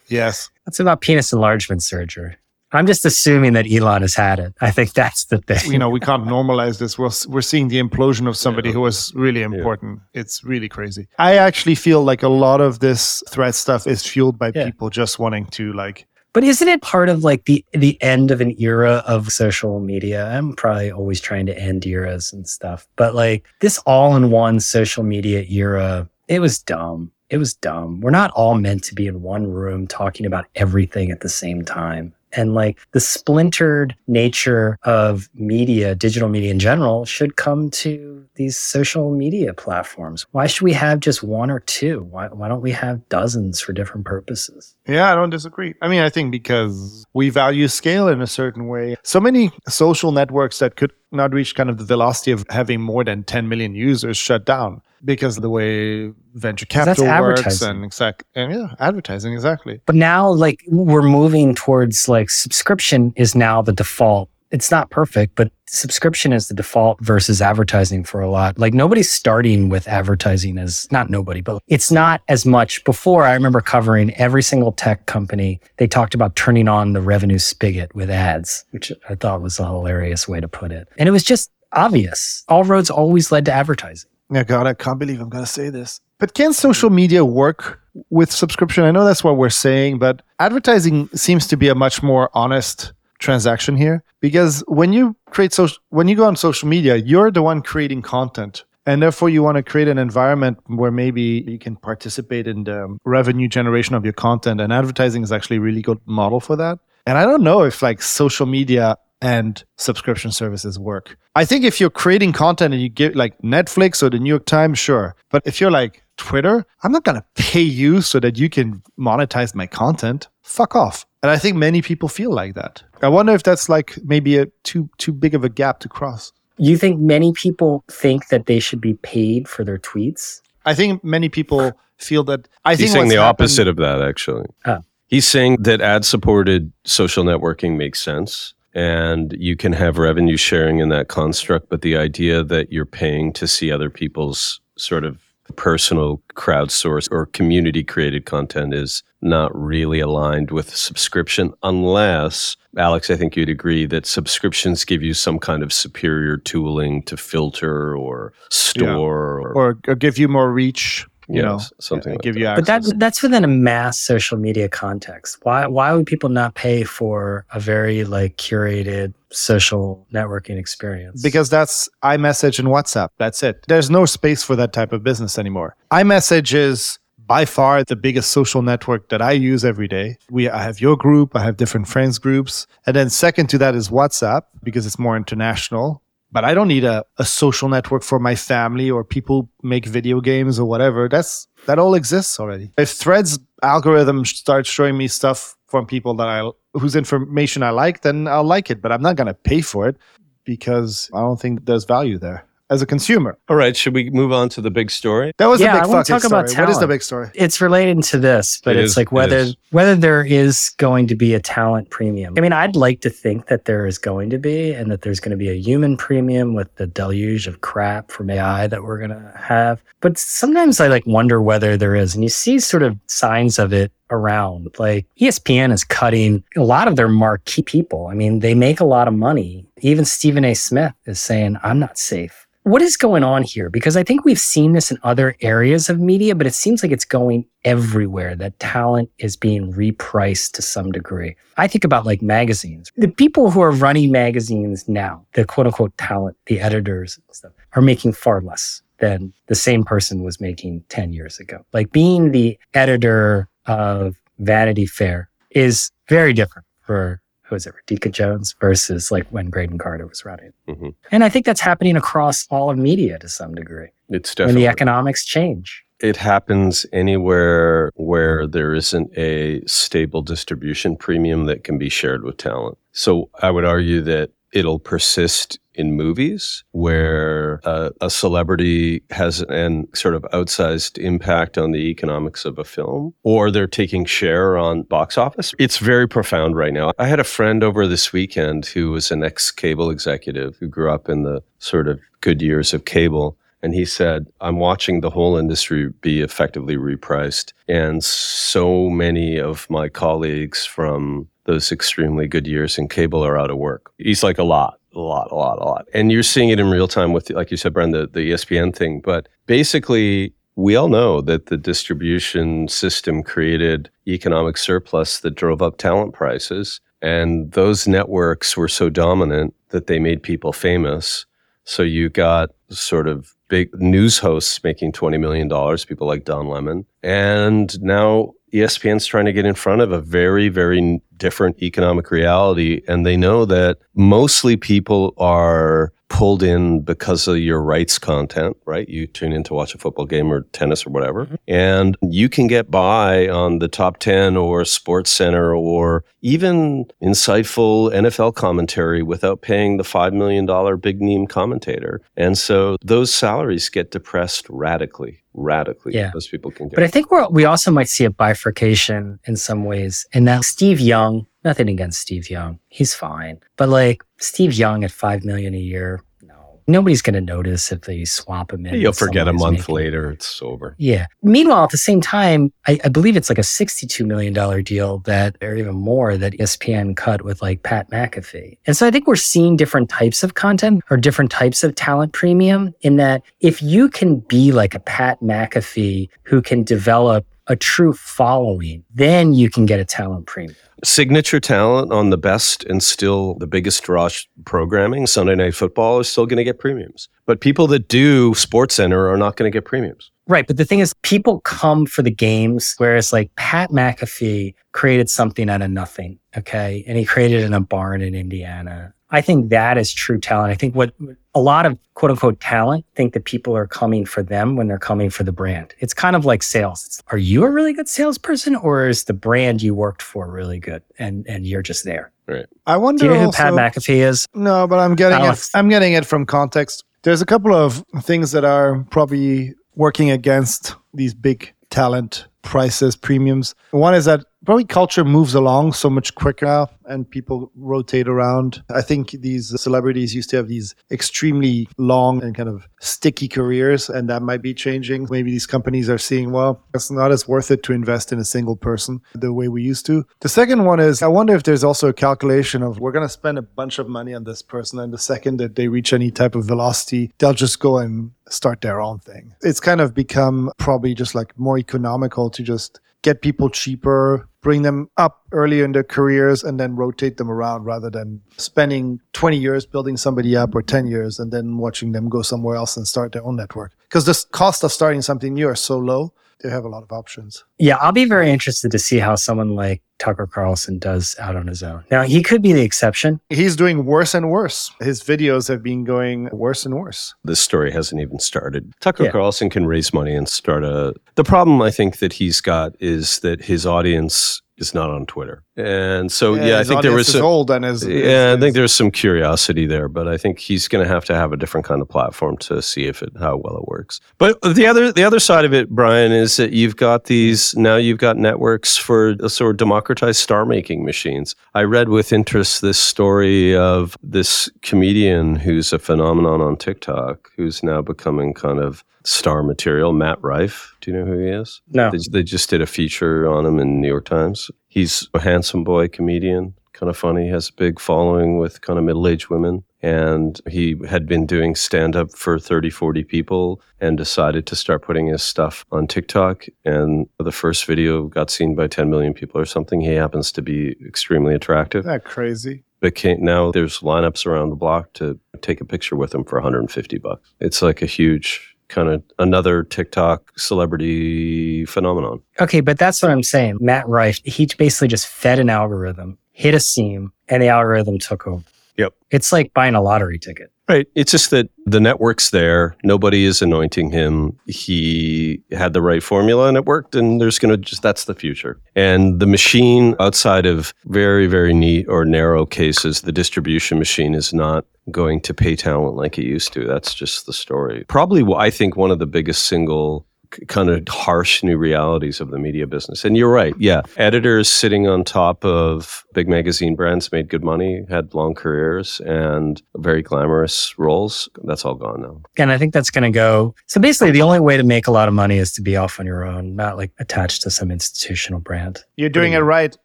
[0.08, 0.48] Yes.
[0.64, 2.34] that's about penis enlargement surgery
[2.72, 5.90] i'm just assuming that elon has had it i think that's the thing you know,
[5.90, 6.98] we can't normalize this.
[6.98, 8.74] We're, we're seeing the implosion of somebody Yeah.
[8.74, 10.00] who was really important.
[10.14, 11.08] It's really crazy.
[11.18, 14.64] I actually feel like a lot of this threat stuff is fueled by Yeah.
[14.66, 18.40] people just wanting to like, But isn't it part of like the the end of
[18.40, 20.26] an era of social media?
[20.28, 22.86] I'm probably always trying to end eras and stuff.
[22.96, 27.10] But like this all-in-one social media era, it was dumb.
[27.30, 28.00] It was dumb.
[28.00, 31.64] We're not all meant to be in one room talking about everything at the same
[31.64, 32.14] time.
[32.32, 38.56] And like the splintered nature of media, digital media in general, should come to these
[38.56, 40.26] social media platforms.
[40.32, 42.02] Why should we have just one or two?
[42.10, 44.74] Why, why don't we have dozens for different purposes?
[44.86, 45.74] yeah, I don't disagree.
[45.80, 48.96] I mean, I think because we value scale in a certain way.
[49.02, 53.04] So many social networks that could not reach kind of the velocity of having more
[53.04, 58.24] than 10 million users shut down because of the way venture capital works and exact
[58.34, 59.80] and yeah, advertising exactly.
[59.86, 64.28] But now, like, we're moving towards like subscription is now the default.
[64.50, 68.58] It's not perfect, but subscription is the default versus advertising for a lot.
[68.58, 72.82] Like, nobody's starting with advertising as not nobody, but it's not as much.
[72.84, 75.60] Before, I remember covering every single tech company.
[75.76, 79.66] They talked about turning on the revenue spigot with ads, which I thought was a
[79.66, 80.88] hilarious way to put it.
[80.96, 82.44] And it was just obvious.
[82.48, 84.10] All roads always led to advertising.
[84.30, 86.00] Yeah, God, I can't believe I'm going to say this.
[86.18, 87.80] But can social media work
[88.10, 88.84] with subscription?
[88.84, 92.92] I know that's what we're saying, but advertising seems to be a much more honest
[93.18, 97.42] transaction here because when you create social, when you go on social media, you're the
[97.42, 98.64] one creating content.
[98.86, 102.96] And therefore, you want to create an environment where maybe you can participate in the
[103.04, 104.62] revenue generation of your content.
[104.62, 106.78] And advertising is actually a really good model for that.
[107.06, 111.18] And I don't know if like social media and subscription services work.
[111.34, 114.46] I think if you're creating content and you give like Netflix or the New York
[114.46, 115.14] Times, sure.
[115.30, 118.82] But if you're like Twitter, I'm not going to pay you so that you can
[118.98, 120.28] monetize my content.
[120.42, 121.04] Fuck off.
[121.22, 122.82] And I think many people feel like that.
[123.02, 126.32] I wonder if that's like maybe a too too big of a gap to cross.
[126.58, 130.40] You think many people think that they should be paid for their tweets?
[130.64, 132.48] I think many people feel that.
[132.64, 134.46] I think He's saying the happened- opposite of that, actually.
[134.64, 134.80] Oh.
[135.06, 140.78] He's saying that ad supported social networking makes sense and you can have revenue sharing
[140.80, 141.68] in that construct.
[141.70, 145.18] But the idea that you're paying to see other people's sort of
[145.56, 153.16] personal crowdsourced or community created content is not really aligned with subscription unless Alex I
[153.16, 158.32] think you'd agree that subscriptions give you some kind of superior tooling to filter or
[158.50, 161.06] store or, or, or give you more reach.
[161.30, 162.40] You know, something like give that.
[162.40, 162.92] you But access.
[162.92, 165.38] that that's within a mass social media context.
[165.42, 171.22] Why why would people not pay for a very like curated social networking experience?
[171.22, 173.10] because that's iMessage and WhatsApp.
[173.18, 173.64] That's it.
[173.68, 175.76] There's no space for that type of business anymore.
[175.92, 180.16] iMessage is by far the biggest social network that I use every day.
[180.30, 183.74] We I have your group, I have different friends groups, and then second to that
[183.74, 186.02] is WhatsApp because it's more international.
[186.30, 190.20] But I don't need a, a social network for my family or people make video
[190.20, 191.08] games or whatever.
[191.08, 192.70] That's that all exists already.
[192.76, 198.02] If Threads algorithm starts showing me stuff from people that I whose information I like,
[198.02, 198.82] then I'll like it.
[198.82, 199.96] But I'm not gonna pay for it
[200.44, 203.38] because I don't think there's value there as a consumer.
[203.48, 205.32] All right, should we move on to the big story?
[205.38, 206.64] That was Yeah, the big wanna fucking talk about story.
[206.66, 207.30] What is the big story?
[207.34, 209.56] it's related to this, but It it's is, like whether is.
[209.70, 212.34] whether there is going to be a talent premium.
[212.36, 215.20] I mean, I'd like to think that there is going to be, and that there's
[215.20, 218.98] going to be a human premium with the deluge of crap from AI that we're
[218.98, 219.82] going to have.
[220.00, 223.72] But sometimes I like wonder whether there is, and you see sort of signs of
[223.72, 224.68] it around.
[224.78, 228.06] Like ESPN is cutting a lot of their marquee people.
[228.06, 229.66] I mean, they make a lot of money.
[229.80, 230.54] Even Stephen A.
[230.54, 232.46] Smith is saying, I'm not safe.
[232.68, 233.70] What is going on here?
[233.70, 236.92] Because I think we've seen this in other areas of media, but it seems like
[236.92, 241.34] it's going everywhere that talent is being repriced to some degree.
[241.56, 242.92] I think about like magazines.
[242.94, 247.52] The people who are running magazines now, the quote unquote talent, the editors and stuff,
[247.72, 251.64] are making far less than the same person was making 10 years ago.
[251.72, 258.10] Like being the editor of Vanity Fair is very different for who is it, Radhika
[258.12, 260.52] Jones versus like when Graydon Carter was running.
[260.68, 260.94] Mhm.
[261.10, 264.54] And I think that's happening across all of media to some degree It's definitely.
[264.54, 265.84] when the economics change.
[266.00, 272.36] it happens anywhere where there isn't a stable distribution premium that can be shared with
[272.36, 272.78] talent.
[272.92, 279.88] So I would argue that it'll persist in movies where uh, a celebrity has an
[279.94, 284.82] sort of outsized impact on the economics of a film or they're taking share on
[284.82, 285.54] box office.
[285.58, 286.92] It's very profound right now.
[286.98, 290.90] I had a friend over this weekend who was an ex cable executive who grew
[290.90, 293.38] up in the sort of good years of cable.
[293.62, 297.52] And he said, I'm watching the whole industry be effectively repriced.
[297.66, 303.50] And so many of my colleagues from those extremely good years in cable are out
[303.50, 303.90] of work.
[303.98, 305.86] He's like, a lot, a lot, a lot, a lot.
[305.94, 308.74] And you're seeing it in real time with, like you said, Bren, the, the ESPN
[308.74, 309.00] thing.
[309.00, 315.78] But basically, we all know that the distribution system created economic surplus that drove up
[315.78, 316.80] talent prices.
[317.00, 321.26] And those networks were so dominant that they made people famous.
[321.64, 325.48] So you got sort of big news hosts making $20 million,
[325.86, 326.86] people like Don Lemon.
[327.02, 332.82] And now ESPN's trying to get in front of a very, very different economic reality.
[332.88, 338.88] And they know that mostly people are pulled in because of your rights content, right?
[338.88, 341.26] You tune in to watch a football game or tennis or whatever.
[341.26, 341.34] Mm-hmm.
[341.46, 347.92] And you can get by on the top 10 or Sports Center or even insightful
[347.92, 350.46] NFL commentary without paying the $5 million
[350.80, 352.00] big name commentator.
[352.16, 355.94] And so those salaries get depressed radically, radically.
[355.94, 356.10] Yeah.
[356.12, 356.76] Those people can get.
[356.76, 360.06] But I think we're, we also might see a bifurcation in some ways.
[360.14, 363.40] And now Steve Young, nothing against Steve Young, he's fine.
[363.56, 367.82] But like Steve Young at five million a year, no, nobody's going to notice if
[367.82, 368.74] they swap him in.
[368.74, 370.74] You'll forget a month making- later, it's over.
[370.78, 371.06] Yeah.
[371.22, 374.32] Meanwhile, at the same time, I, I believe it's like a $62 million
[374.64, 378.58] deal that, or even more, that ESPN cut with like Pat McAfee.
[378.66, 382.12] And so I think we're seeing different types of content or different types of talent
[382.12, 387.56] premium in that if you can be like a Pat McAfee who can develop a
[387.56, 390.56] true following, then you can get a talent premium.
[390.84, 396.08] signature talent on the best and still the biggest rush programming, Sunday Night Football, is
[396.08, 397.08] still going to get premiums.
[397.26, 400.10] But people that do Sports Center are not going to get premiums.
[400.28, 400.46] Right.
[400.46, 405.48] But the thing is, people come for the games, whereas like Pat McAfee created something
[405.48, 406.18] out of nothing.
[406.36, 406.84] Okay.
[406.86, 408.92] And he created in a barn in Indiana.
[409.10, 410.50] I think that is true talent.
[410.50, 410.94] I think what
[411.34, 414.78] a lot of quote unquote talent think that people are coming for them when they're
[414.78, 415.74] coming for the brand.
[415.78, 416.84] It's kind of like sales.
[416.84, 420.58] It's, are you a really good salesperson or is the brand you worked for really
[420.58, 422.12] good and, and you're just there?
[422.26, 422.46] Right.
[422.66, 423.00] I wonder.
[423.00, 424.26] Do you know who also, Pat McAfee is?
[424.34, 425.48] No, but I'm getting it.
[425.54, 426.84] I'm getting it from context.
[427.02, 433.54] There's a couple of things that are probably working against these big talent prices, premiums.
[433.70, 438.62] One is that probably culture moves along so much quicker and people rotate around.
[438.70, 443.88] I think these celebrities used to have these extremely long and kind of sticky careers,
[443.90, 445.06] and that might be changing.
[445.10, 448.24] Maybe these companies are seeing, well, it's not as worth it to invest in a
[448.24, 450.06] single person the way we used to.
[450.20, 453.12] The second one is I wonder if there's also a calculation of we're going to
[453.12, 456.10] spend a bunch of money on this person, and the second that they reach any
[456.10, 459.34] type of velocity, they'll just go and start their own thing.
[459.42, 464.62] It's kind of become probably just like more economical to just get people cheaper, bring
[464.62, 469.36] them up earlier in their careers, and then rotate them around rather than spending 20
[469.36, 472.86] years building somebody up or 10 years and then watching them go somewhere else and
[472.86, 473.72] start their own network.
[473.82, 476.92] Because the cost of starting something new are so low, they have a lot of
[476.92, 477.44] options.
[477.58, 481.48] Yeah, I'll be very interested to see how someone like Tucker Carlson does out on
[481.48, 481.84] his own.
[481.90, 483.20] Now, he could be the exception.
[483.30, 484.70] He's doing worse and worse.
[484.80, 487.14] His videos have been going worse and worse.
[487.24, 488.72] This story hasn't even started.
[488.80, 489.10] Tucker Yeah.
[489.10, 490.94] Carlson can raise money and start a.
[491.16, 495.42] The problem I think that he's got is that his audience is not on Twitter.
[495.56, 497.22] And so, yeah, I think there was some.
[497.22, 500.84] old and is, Yeah, I think there's some curiosity there, but I think he's going
[500.84, 503.56] to have to have a different kind of platform to see if it how well
[503.56, 504.00] it works.
[504.18, 507.76] But the other the other side of it, Brian, is that you've got these now
[507.76, 511.34] you've got networks for uh, sort of democratized star making machines.
[511.54, 517.62] I read with interest this story of this comedian who's a phenomenon on TikTok, who's
[517.62, 520.76] now becoming kind of star material, Matt Rife.
[520.80, 521.62] Do you know who he is?
[521.68, 521.90] No.
[521.90, 524.50] They, they just did a feature on him in New York Times.
[524.68, 528.84] He's a handsome boy comedian, kind of funny, has a big following with kind of
[528.84, 529.64] middle aged women.
[529.80, 534.82] And he had been doing stand up for 30, 40 people and decided to start
[534.82, 536.46] putting his stuff on TikTok.
[536.64, 539.80] And the first video got seen by 10 million people or something.
[539.80, 541.80] He happens to be extremely attractive.
[541.80, 542.64] Isn't that crazy?
[542.80, 546.98] Became, now there's lineups around the block to take a picture with him for 150
[546.98, 547.32] bucks.
[547.40, 552.22] It's like a huge kind of another TikTok celebrity phenomenon.
[552.40, 553.58] Okay, but that's what I'm saying.
[553.60, 558.26] Matt Rife, he basically just fed an algorithm, hit a seam, and the algorithm took
[558.26, 558.44] over.
[558.76, 558.94] Yep.
[559.10, 560.52] It's like buying a lottery ticket.
[560.68, 560.86] Right.
[560.94, 562.76] It's just that the network's there.
[562.84, 564.38] Nobody is anointing him.
[564.46, 566.94] He had the right formula and it worked.
[566.94, 568.60] And there's going to just, that's the future.
[568.76, 574.34] And the machine, outside of very, very neat or narrow cases, the distribution machine is
[574.34, 576.66] not going to pay talent like it used to.
[576.66, 577.84] That's just the story.
[577.88, 580.06] Probably, I think, one of the biggest single
[580.48, 583.04] kind of harsh new realities of the media business.
[583.04, 583.54] And you're right.
[583.58, 583.82] Yeah.
[583.96, 589.62] Editors sitting on top of big magazine brands made good money, had long careers and
[589.76, 591.28] very glamorous roles.
[591.44, 592.20] That's all gone now.
[592.36, 593.54] And I think that's going to go.
[593.66, 596.00] So basically, the only way to make a lot of money is to be off
[596.00, 598.84] on your own, not like attached to some institutional brand.
[598.96, 599.76] You're doing it right.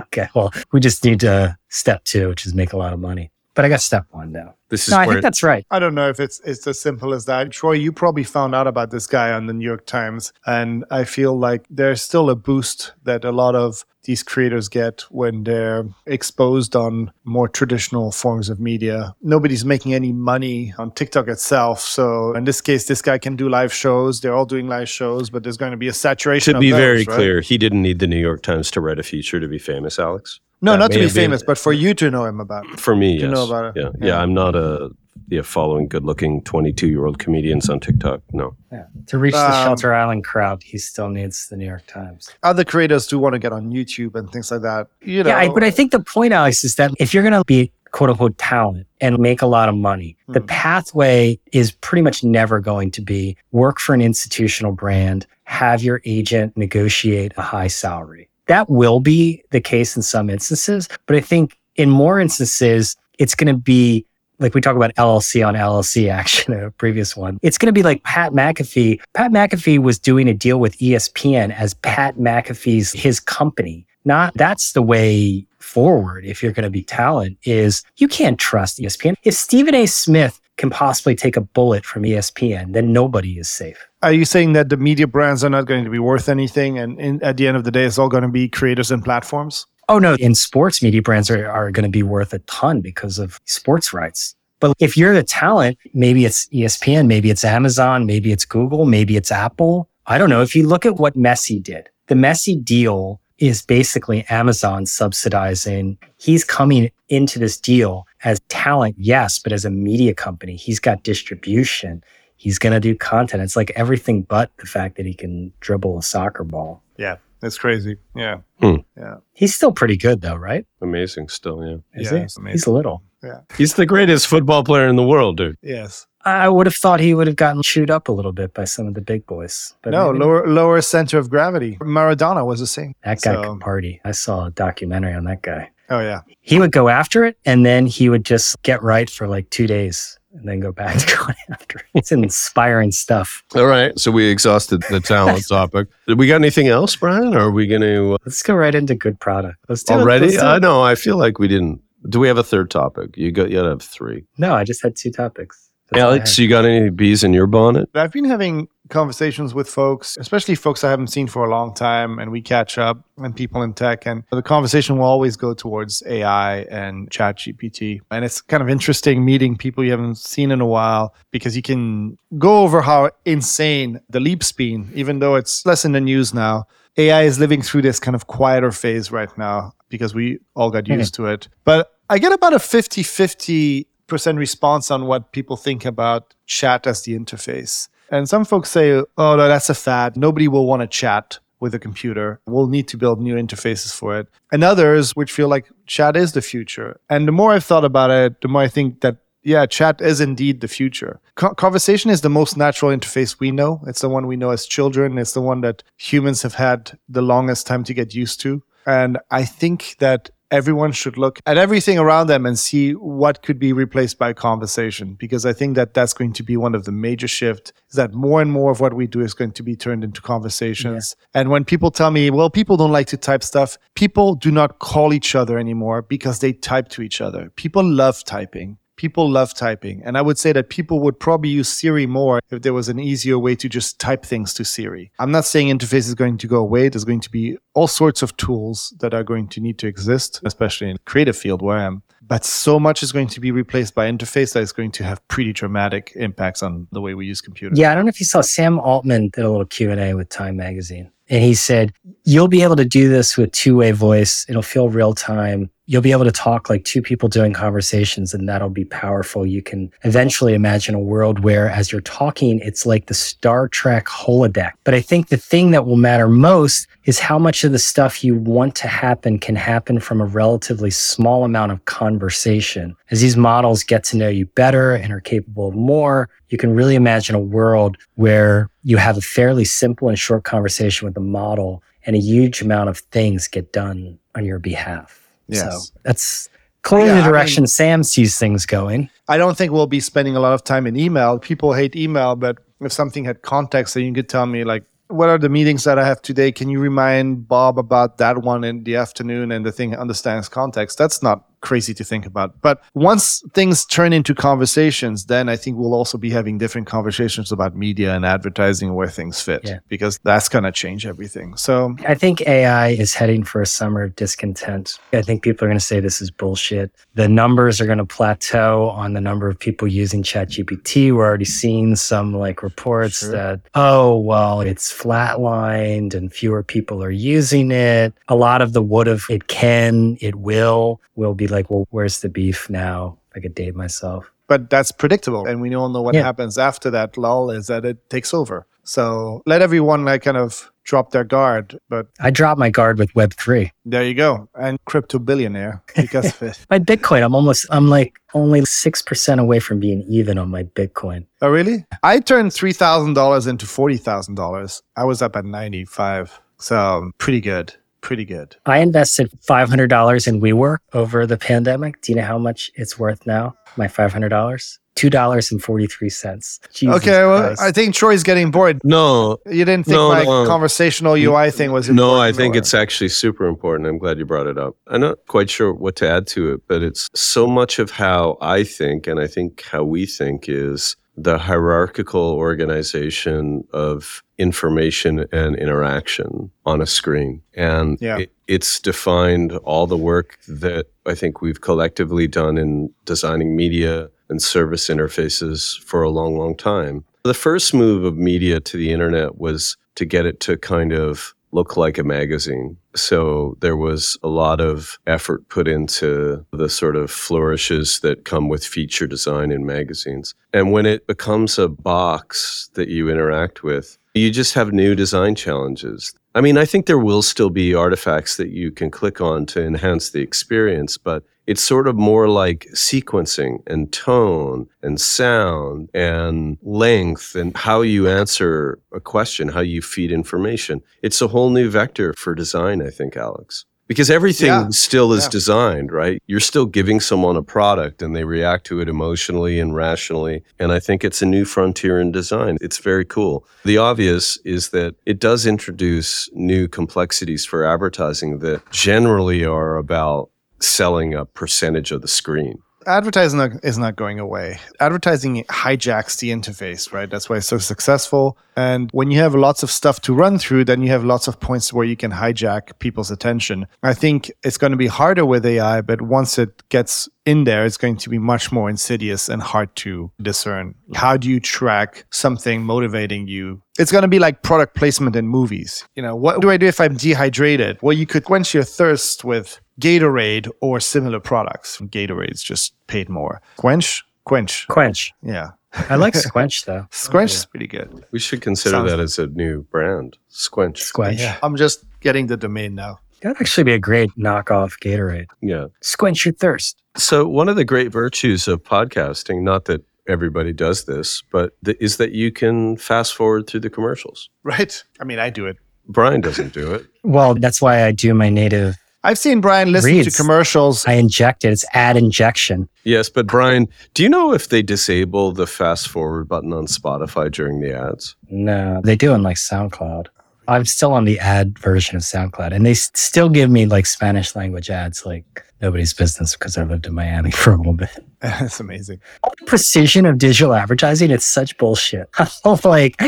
[0.00, 0.28] Okay.
[0.34, 3.30] Well, we just need to step two, which is make a lot of money.
[3.54, 4.54] But I got step one now.
[4.68, 5.64] This is No, I think that's right.
[5.70, 7.52] I don't know if it's it's as simple as that.
[7.52, 11.04] Troy, you probably found out about this guy on the New York Times, and I
[11.04, 15.84] feel like there's still a boost that a lot of these creators get when they're
[16.06, 19.14] exposed on more traditional forms of media.
[19.22, 23.48] Nobody's making any money on TikTok itself, so in this case, this guy can do
[23.48, 24.20] live shows.
[24.20, 26.54] They're all doing live shows, but there's going to be a saturation.
[26.54, 27.08] to of be those, very right?
[27.08, 29.98] clear, he didn't need the New York Times to write a feature to be famous,
[30.00, 30.40] Alex.
[30.64, 32.64] No, not to be have been- famous, but for you to know him about.
[32.80, 33.34] For me, To yes.
[33.34, 33.80] know about it.
[33.82, 33.90] Yeah.
[34.00, 34.06] Yeah.
[34.08, 34.90] yeah, I'm not a
[35.28, 38.20] yeah, following good-looking 22-year-old comedians on TikTok.
[38.32, 38.56] No.
[38.70, 38.84] Yeah.
[39.06, 42.30] To reach the Um, Shelter Island crowd, he still needs the New York Times.
[42.42, 44.88] Other creators do want to get on YouTube and things like that.
[45.00, 47.32] You know, Yeah, I, but I think the point, Alex, is that if you're going
[47.32, 50.46] to be quote unquote talent and make a lot of money, the Hmm.
[50.46, 56.02] pathway is pretty much never going to be work for an institutional brand, have your
[56.04, 58.28] agent negotiate a high salary.
[58.46, 63.34] That will be the case in some instances, but I think in more instances, it's
[63.34, 64.06] going to be
[64.38, 67.38] like we talk about LLC on LLC action a previous one.
[67.42, 69.00] It's going to be like Pat McAfee.
[69.14, 73.86] Pat McAfee was doing a deal with ESPN as Pat McAfee's his company.
[74.04, 78.78] Not that's the way forward if you're going to be talent is you can't trust
[78.78, 79.14] ESPN.
[79.22, 79.86] If Stephen A.
[79.86, 83.86] Smith can possibly take a bullet from ESPN, then nobody is safe.
[84.02, 87.00] Are you saying that the media brands are not going to be worth anything, and
[87.00, 89.66] in, at the end of the day, it's all going to be creators and platforms?
[89.88, 93.18] Oh no, in sports, media brands are, are going to be worth a ton because
[93.18, 94.34] of sports rights.
[94.60, 99.16] But if you're the talent, maybe it's ESPN, maybe it's Amazon, maybe it's Google, maybe
[99.16, 99.90] it's Apple.
[100.06, 100.42] I don't know.
[100.42, 105.98] If you look at what Messi did, the Messi deal is basically Amazon subsidizing.
[106.16, 111.02] He's coming into this deal as talent, yes, but as a media company, he's got
[111.02, 112.02] distribution.
[112.36, 113.42] He's going to do content.
[113.42, 116.82] It's like everything but the fact that he can dribble a soccer ball.
[116.98, 117.96] Yeah, that's crazy.
[118.16, 118.76] Yeah, Hmm.
[118.96, 120.66] yeah, He's still pretty good though, right?
[120.82, 122.00] Amazing still, yeah.
[122.00, 122.50] Is Yeah, he?
[122.52, 123.02] He's little.
[123.22, 123.40] Yeah.
[123.56, 125.56] He's the greatest football player in the world, dude.
[125.62, 126.06] yes.
[126.26, 128.86] I would have thought he would have gotten chewed up a little bit by some
[128.86, 129.74] of the big boys.
[129.82, 131.76] But no, maybe lower lower center of gravity.
[131.82, 132.94] Maradona was the same.
[133.04, 134.00] that guy so- could party.
[134.06, 135.70] I saw a documentary on that guy.
[135.90, 139.28] Oh yeah, He would go after it and then he would just get right for
[139.28, 141.84] like two days and then go back to going after it.
[141.94, 143.42] It's inspiring stuff.
[143.54, 143.96] All right.
[143.98, 145.88] So we exhausted the talent topic.
[146.08, 147.34] Did we got anything else, Brian?
[147.34, 149.58] Or are we going to uh Let's go right into good product.
[149.68, 149.98] Let's do it.
[149.98, 150.26] already?
[150.26, 150.82] Let's do I know.
[150.82, 151.80] I feel like we didn't.
[152.08, 153.16] Do we have a third topic?
[153.16, 153.48] You got.
[153.50, 154.24] You got to have three.
[154.36, 155.63] No, I just had two topics.
[155.94, 157.88] That's all I Alex, you got any bees in your bonnet?
[157.94, 162.18] I've been having conversations with folks, especially folks I haven't seen for a long time,
[162.18, 164.06] and we catch up and people in tech.
[164.06, 168.00] And the conversation will always go towards AI and Chat GPT.
[168.10, 171.62] And it's kind of interesting meeting people you haven't seen in a while because you
[171.62, 176.34] can go over how insane the leap's been, even though it's less in the news
[176.34, 176.64] now.
[176.96, 180.84] AI is living through this kind of quieter phase right now because we all got
[180.84, 180.98] Mhm.
[180.98, 181.48] used to it.
[181.64, 186.86] But I get about a 50 50 percent response on what people think about chat
[186.86, 187.88] as the interface.
[188.10, 190.16] And some folks say, oh, no, that's a fad.
[190.16, 192.40] Nobody will want to chat with a computer.
[192.46, 194.28] We'll need to build new interfaces for it.
[194.52, 197.00] And others, which feel like chat is the future.
[197.08, 200.20] And the more I've thought about it, the more I think that, yeah, chat is
[200.20, 201.20] indeed the future.
[201.36, 203.80] Co- conversation is the most natural interface we know.
[203.86, 205.16] It's the one we know as children.
[205.16, 208.62] It's the one that humans have had the longest time to get used to.
[208.86, 213.58] And I think that everyone should look at everything around them and see what could
[213.58, 216.92] be replaced by conversation because i think that that's going to be one of the
[216.92, 219.76] major shifts is that more and more of what we do is going to be
[219.76, 221.16] turned into conversations.
[221.34, 221.40] Yeah.
[221.40, 224.78] and when people tell me well people don't like to type stuff people do not
[224.78, 227.50] call each other anymore because they type to each other.
[227.56, 230.02] People love typing people love typing.
[230.04, 232.98] And I would say that people would probably use Siri more if there was an
[232.98, 235.10] easier way to just type things to Siri.
[235.18, 236.88] I'm not saying interface is going to go away.
[236.88, 240.40] There's going to be all sorts of tools that are going to need to exist,
[240.44, 242.02] especially in the creative field where I am.
[242.26, 245.26] But so much is going to be replaced by interface that is going to have
[245.28, 247.78] pretty dramatic impacts on the way we use computers.
[247.78, 250.56] Yeah, I don't know if you saw Sam Altman did a little Q&A with Time
[250.56, 251.10] Magazine.
[251.28, 251.92] And he said,
[252.24, 254.46] you'll be able to do this with two-way voice.
[254.48, 258.48] It'll feel real time you'll be able to talk like two people doing conversations and
[258.48, 259.44] that'll be powerful.
[259.44, 264.06] You can eventually imagine a world where as you're talking, it's like the Star Trek
[264.06, 264.72] holodeck.
[264.84, 268.24] But I think the thing that will matter most is how much of the stuff
[268.24, 272.96] you want to happen can happen from a relatively small amount of conversation.
[273.10, 276.74] As these models get to know you better and are capable of more, you can
[276.74, 281.20] really imagine a world where you have a fairly simple and short conversation with the
[281.20, 285.23] model and a huge amount of things get done on your behalf.
[285.48, 285.88] Yes.
[285.88, 286.48] So that's
[286.82, 289.10] clearly yeah, the direction I mean, Sam sees things going.
[289.28, 291.38] I don't think we'll be spending a lot of time in email.
[291.38, 295.28] People hate email, but if something had context, then you could tell me like, what
[295.28, 296.50] are the meetings that I have today?
[296.50, 300.98] Can you remind Bob about that one in the afternoon and the thing understands context?
[300.98, 302.60] That's not crazy to think about.
[302.60, 307.50] But once things turn into conversations, then I think we'll also be having different conversations
[307.50, 309.78] about media and advertising where things fit yeah.
[309.88, 311.56] because that's going to change everything.
[311.56, 314.98] So I think AI is heading for a summer of discontent.
[315.12, 316.92] I think people are going to say this is bullshit.
[317.14, 321.14] The numbers are going to plateau on the number of people using ChatGPT.
[321.14, 323.30] We're already seeing some like reports sure.
[323.30, 328.12] that, oh, well, it's flatlined and fewer people are using it.
[328.28, 332.20] A lot of the would have, it can, it will, will be like, well, where's
[332.20, 333.18] the beef now?
[333.34, 334.30] I could date myself.
[334.46, 335.46] But that's predictable.
[335.46, 336.22] And we all know what yeah.
[336.22, 338.66] happens after that lull is that it takes over.
[338.82, 341.78] So let everyone like kind of drop their guard.
[341.88, 343.70] But I dropped my guard with Web3.
[343.86, 344.48] There you go.
[344.54, 346.66] And crypto billionaire because of it.
[346.68, 351.26] my Bitcoin, I'm almost, I'm like only 6% away from being even on my Bitcoin.
[351.40, 351.86] Oh, really?
[352.02, 354.82] I turned $3,000 into $40,000.
[354.96, 356.40] I was up at 95.
[356.58, 357.74] So um, pretty good
[358.04, 358.54] pretty good.
[358.66, 362.00] I invested $500 in WeWork over the pandemic.
[362.02, 363.56] Do you know how much it's worth now?
[363.76, 364.78] My $500?
[364.96, 366.60] Two dollars and forty three cents.
[366.80, 368.80] Okay, well, I think Troy's getting bored.
[368.84, 370.46] No, you didn't think no, my no.
[370.46, 372.14] conversational UI thing was important.
[372.14, 372.58] No, I think or?
[372.58, 373.88] it's actually super important.
[373.88, 374.76] I'm glad you brought it up.
[374.86, 378.38] I'm not quite sure what to add to it, but it's so much of how
[378.40, 385.56] I think, and I think how we think is the hierarchical organization of information and
[385.56, 387.40] interaction on a screen.
[387.54, 388.18] And yeah.
[388.18, 394.10] it, it's defined all the work that I think we've collectively done in designing media
[394.28, 397.04] and service interfaces for a long, long time.
[397.22, 401.34] The first move of media to the internet was to get it to kind of
[401.54, 402.76] look like a magazine.
[402.96, 408.48] So there was a lot of effort put into the sort of flourishes that come
[408.48, 410.34] with feature design in magazines.
[410.52, 415.34] And when it becomes a box that you interact with, you just have new design
[415.34, 416.12] challenges.
[416.34, 419.64] I mean, I think there will still be artifacts that you can click on to
[419.64, 426.58] enhance the experience, but it's sort of more like sequencing and tone and sound and
[426.62, 430.80] length and how you answer a question, how you feed information.
[431.02, 433.64] It's a whole new vector for design, I think, Alex.
[433.86, 434.68] Because everything yeah.
[434.70, 435.30] still is yeah.
[435.30, 436.22] designed, right?
[436.26, 440.42] You're still giving someone a product and they react to it emotionally and rationally.
[440.58, 442.56] And I think it's a new frontier in design.
[442.62, 443.46] It's very cool.
[443.66, 450.30] The obvious is that it does introduce new complexities for advertising that generally are about
[450.60, 454.58] selling a percentage of the screen advertising is not going away.
[454.80, 457.08] Advertising hijacks the interface, right?
[457.08, 458.38] That's why it's so successful.
[458.56, 461.40] And when you have lots of stuff to run through, then you have lots of
[461.40, 463.66] points where you can hijack people's attention.
[463.82, 467.64] I think it's going to be harder with AI, but once it gets in there,
[467.64, 470.74] it's going to be much more insidious and hard to discern.
[470.94, 473.62] How do you track something motivating you?
[473.78, 475.84] It's going to be like product placement in movies.
[475.96, 477.78] You know, what do I do if I'm dehydrated?
[477.82, 481.78] Well, you could quench your thirst with Gatorade or similar products.
[481.78, 483.40] Gatorade's just paid more.
[483.56, 484.02] Quench?
[484.26, 484.66] Quench.
[484.68, 485.12] Quench.
[485.22, 485.50] Yeah.
[485.90, 486.86] I like Squench though.
[486.90, 488.04] Squench is pretty good.
[488.12, 490.16] We should consider Sounds that as a new brand.
[490.30, 490.92] Squench.
[490.92, 491.18] Squench.
[491.18, 491.36] Yeah.
[491.42, 493.00] I'm just getting the domain now.
[493.22, 495.26] That'd actually be a great knockoff Gatorade.
[495.40, 495.66] Yeah.
[495.82, 496.82] Squench your thirst.
[496.96, 501.78] So one of the great virtues of podcasting, not that everybody does this, but th-
[501.80, 504.28] is that you can fast forward through the commercials.
[504.44, 504.84] Right.
[505.00, 505.56] I mean, I do it
[505.86, 506.86] Brian doesn't do it.
[507.02, 508.76] Well, that's why I do my native.
[509.04, 510.16] I've seen Brian listen Reads.
[510.16, 510.86] to commercials.
[510.86, 511.48] I inject it.
[511.52, 512.70] It's ad injection.
[512.84, 517.30] Yes, but Brian, do you know if they disable the fast forward button on Spotify
[517.30, 518.16] during the ads?
[518.30, 520.06] No, they do on like SoundCloud.
[520.48, 524.34] I'm still on the ad version of SoundCloud, and they still give me like Spanish
[524.34, 527.90] language ads, like nobody's business because I lived in Miami for a little bit.
[528.20, 529.00] That's amazing.
[529.22, 532.08] All the precision of digital advertising, it's such bullshit.
[532.44, 532.98] All like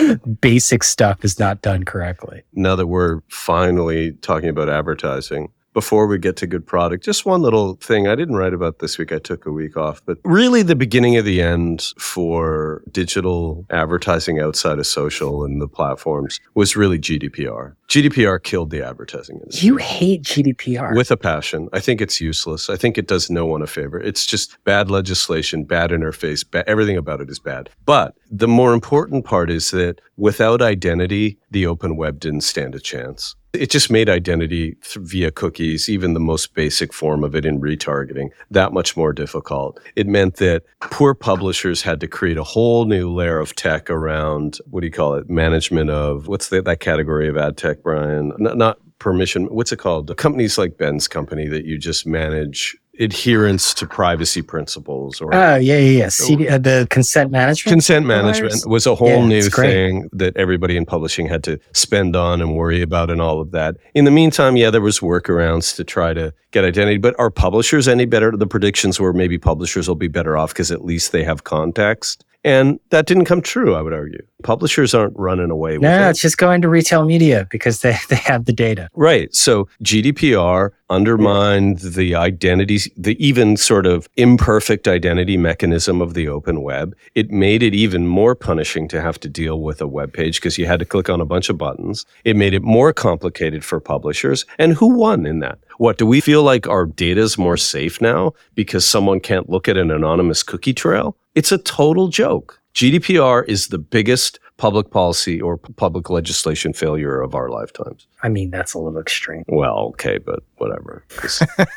[0.43, 2.43] basic stuff is not done correctly.
[2.53, 7.43] Now that we're finally talking about advertising, before we get to good product, just one
[7.43, 9.13] little thing I didn't write about this week.
[9.13, 14.41] I took a week off, but really the beginning of the end for digital advertising
[14.41, 17.75] outside of social and the platforms was really GDPR.
[17.89, 19.67] GDPR killed the advertising industry.
[19.67, 20.97] You hate GDPR.
[20.97, 21.69] with a passion.
[21.75, 22.71] I think it's useless.
[22.71, 24.01] I think it does no one a favor.
[24.01, 27.69] It's just bad legislation, bad interface, ba- everything about it is bad.
[27.85, 32.81] But the more important part is that without identity, the open web didn't stand a
[32.81, 33.37] chance.
[33.57, 38.31] It just made identity via cookies, even the most basic form of it in retargeting,
[38.51, 39.81] that much more difficult.
[39.97, 44.59] It meant that poor publishers had to create a whole new layer of tech around
[44.71, 45.29] what do you call it?
[45.29, 48.33] Management of what's the, that category of ad tech, Brian?
[48.39, 49.47] N- not permission.
[49.47, 50.15] What's it called?
[50.17, 55.79] Companies like Ben's company that you just manage adherence to privacy principles or oh yeah,
[55.79, 56.09] yeah, yeah.
[56.09, 57.73] CD, uh, the consent management.
[57.73, 62.17] consent management was a whole Yeah, new thing that everybody in publishing had to spend
[62.17, 63.77] on and worry about and all of that.
[63.95, 67.89] In the meantime, yeah, there was workarounds to try to get identity, but are publishers
[67.89, 68.33] any better?
[68.37, 72.25] The predictions were maybe publishers will be better off because at least they have context.
[72.47, 74.25] And that didn't come true, I would argue.
[74.45, 77.99] Publishers aren't running away with no, no, it's just going to retail media because they,
[78.09, 78.89] they have the data.
[78.95, 79.35] Right.
[79.35, 86.63] So GDPR undermined the identities, the even sort of imperfect identity mechanism of the open
[86.63, 86.95] web.
[87.17, 90.57] It made it even more punishing to have to deal with a web page because
[90.57, 92.07] you had to click on a bunch of buttons.
[92.23, 94.47] It made it more complicated for publishers.
[94.57, 95.59] And who won in that?
[95.79, 99.67] What do we feel like our data is more safe now because someone can't look
[99.67, 101.17] at an anonymous cookie trail?
[101.37, 102.59] It's a total joke.
[102.75, 108.07] GDPR is the biggest public policy or public legislation failure of our lifetimes.
[108.23, 109.45] I mean, that's a little extreme.
[109.49, 111.05] Well, okay, but whatever.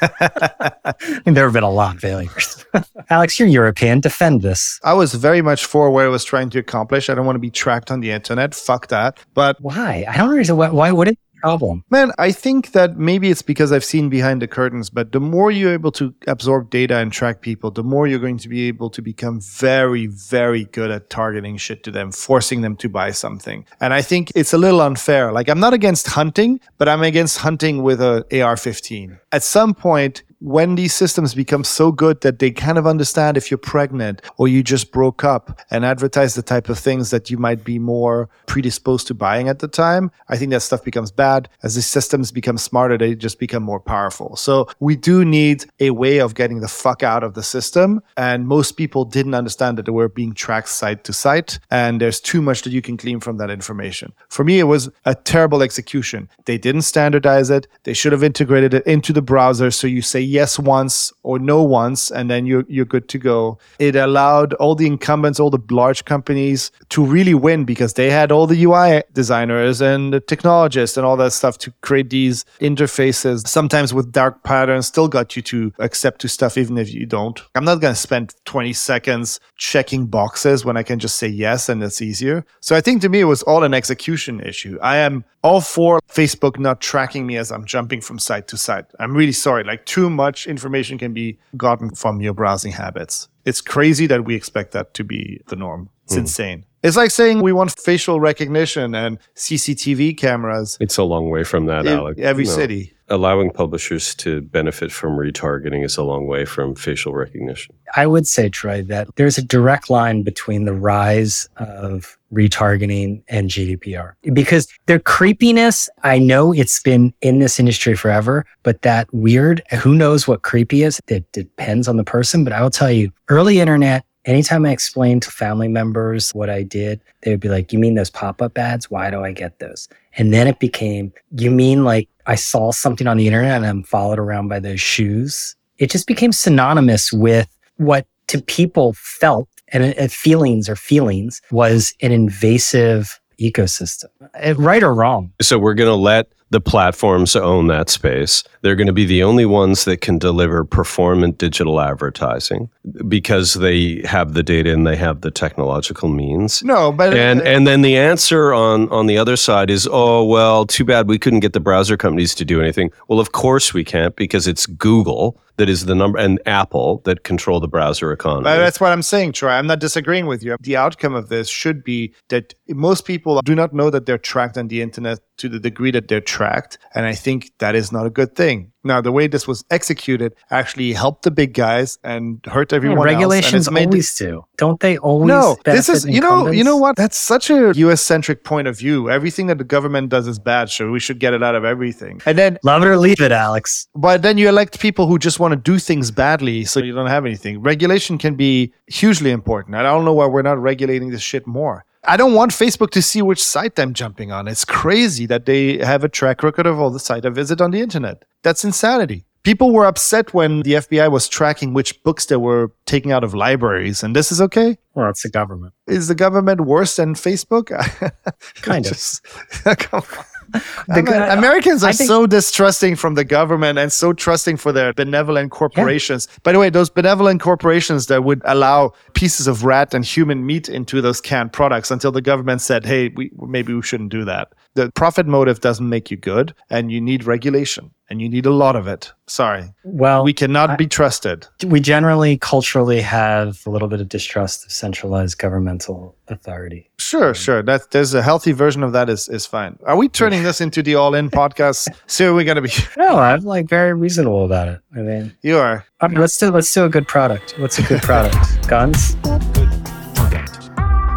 [0.02, 0.94] I
[1.26, 2.66] mean, there have been a lot of failures.
[3.10, 4.00] Alex, you're European.
[4.00, 4.80] Defend this.
[4.84, 7.10] I was very much for what I was trying to accomplish.
[7.10, 8.56] I don't want to be tracked on the internet.
[8.56, 9.20] Fuck that.
[9.34, 10.06] But Why?
[10.08, 10.58] I don't understand.
[10.58, 10.70] Why?
[10.70, 11.84] why what is the problem?
[11.90, 15.52] Man, I think that maybe it's because I've seen behind the curtains, but the more
[15.52, 18.90] you're able to absorb data and track people, the more you're going to be able
[18.92, 23.66] to become very, very good at targeting shit to them, forcing them to buy something.
[23.80, 25.32] And I think it's a little unfair.
[25.32, 29.20] Like, I'm not against hunting, but I'm against hunting with a AR 15.
[29.32, 33.52] At some point, when these systems become so good that they kind of understand if
[33.52, 37.38] you're pregnant or you just broke up and advertise the type of things that you
[37.38, 41.50] might be more predisposed to buying at the time, I think that stuff becomes bad.
[41.62, 44.36] As the systems become smarter, they just become more powerful.
[44.36, 48.02] So we do need a way of getting the fuck out of the system.
[48.16, 51.60] And most people didn't understand that they were being tracked site to site.
[51.70, 54.14] And there's too much that you can glean from that information.
[54.30, 56.30] For me, it was a terrible execution.
[56.46, 57.68] They didn't standardize it.
[57.84, 59.72] They should have integrated it into the browser.
[59.72, 63.58] So you say yes once or no once, and then you're, you're good to go.
[63.80, 68.32] It allowed all the incumbents, all the large companies to really win because they had
[68.32, 73.48] all the UI designers and the technologists and all that stuff to create these interfaces,
[73.48, 77.42] sometimes with dark patterns, still got you to accept to stuff even if you don't.
[77.56, 81.70] I'm not going to spend 20 seconds checking boxes when I can just say yes
[81.70, 82.46] and it's easier.
[82.62, 84.78] So I think to me, it was all an execution issue.
[84.82, 88.86] I am all for Facebook not tracking me as I'm jumping from site to site.
[89.00, 89.64] I'm really sorry.
[89.64, 93.30] Like too much information can be gotten from your browsing habits.
[93.46, 95.90] It's crazy that we expect that to be the norm.
[96.06, 96.26] It's hmm.
[96.26, 96.60] insane.
[96.82, 101.66] It's like saying we want facial recognition and CCTV cameras it's a long way from
[101.66, 102.20] that, Alex.
[102.22, 102.52] every No.
[102.52, 102.94] city.
[103.10, 107.76] Allowing publishers to benefit from retargeting is a long way from facial recognition.
[107.96, 113.50] I would say, Troy, that there's a direct line between the rise of retargeting and
[113.50, 119.64] GDPR because their creepiness, I know it's been in this industry forever, but that weird,
[119.82, 121.00] who knows what creepy is?
[121.08, 122.44] It depends on the person.
[122.44, 126.64] But I will tell you, early internet, anytime I explained to family members what I
[126.64, 128.90] did, they would be like, You mean those pop up ads?
[128.92, 129.90] Why do I get those?
[130.18, 133.84] And then it became, You mean like I saw something on the internet and I'm
[133.84, 135.56] followed around by those shoes?
[135.78, 137.48] It just became synonymous with
[137.80, 144.10] what to people felt and uh, feelings or feelings was an invasive ecosystem,
[144.44, 145.32] Uh, right or wrong.
[145.42, 148.44] So we're going to let The platforms own that space.
[148.62, 152.70] They're going to be the only ones that can deliver performant digital advertising
[153.08, 156.64] because they have the data and they have the technological means.
[156.64, 160.66] No, but And and then the answer on on the other side is, oh well,
[160.66, 162.92] too bad we couldn't get the browser companies to do anything.
[163.08, 167.24] Well, of course we can't because it's Google that is the number and Apple that
[167.24, 168.46] control the browser economy.
[168.46, 169.52] That's what I'm saying, Troy.
[169.52, 170.56] I'm not disagreeing with you.
[170.62, 174.58] The outcome of this should be that most people do not know that they're tracked
[174.58, 176.78] on the internet to the degree that they're tracked.
[176.96, 178.72] And I think that is not a good thing.
[178.84, 183.68] Now, the way this was executed actually helped the big guys and hurt everyone regulations
[183.68, 183.68] else.
[183.68, 184.46] and it's made- always do.
[184.58, 185.28] Don't they always?
[185.28, 186.96] no, this is you know you know what?
[186.96, 188.02] That's such a U.S.
[188.02, 189.10] centric point of view.
[189.10, 192.22] Everything that the government does is bad, so we should get it out of everything.
[192.26, 193.88] And then, Love it or leave it, Alex.
[193.96, 197.08] but then you elect people who just want to do things badly, so you don't
[197.08, 197.62] have anything.
[197.62, 199.76] Regulation can be hugely important.
[199.76, 201.86] and I don't know why we're not regulating this shit more.
[202.06, 204.48] I don't want Facebook to see which site I'm jumping on.
[204.48, 207.72] It's crazy that they have a track record of all the site I visit on
[207.72, 208.24] the internet.
[208.44, 209.26] That's insanity.
[209.44, 213.34] People were upset when the FBI was tracking which books they were taking out of
[213.34, 214.78] libraries, and this is okay.
[214.96, 215.74] Well, it's the government.
[215.88, 217.68] Is the government worse than Facebook?
[218.62, 218.92] Kind of.
[218.92, 219.24] Just-
[219.64, 220.26] come on.
[220.88, 224.94] The Amer- Americans are think- so distrusting from the government and so trusting for their
[224.94, 226.28] benevolent corporations.
[226.44, 230.68] By the way, those benevolent corporations that would allow pieces of rat and human meat
[230.70, 234.54] into those canned products until the government said, "Hey, we, maybe we shouldn't do that."
[234.76, 238.52] The profit motive doesn't make you good, and you need regulation, and you need a
[238.52, 239.12] lot of it.
[239.28, 241.46] Sorry, Well, we cannot I- be trusted.
[241.66, 246.90] we generally culturally have a little bit of distrust of centralized governmental authority.
[246.98, 247.62] Sure, sure.
[247.64, 249.78] That there's a healthy version of that is is fine.
[249.86, 251.88] Are we turning this into the all-in podcast?
[252.08, 252.72] So we're gonna be.
[252.98, 254.80] No, I'm like very reasonable about it.
[254.96, 255.86] I mean, You are.
[256.02, 257.56] all right, let's do let's do a good product.
[257.60, 258.38] What's a good product?
[258.68, 259.16] Guns.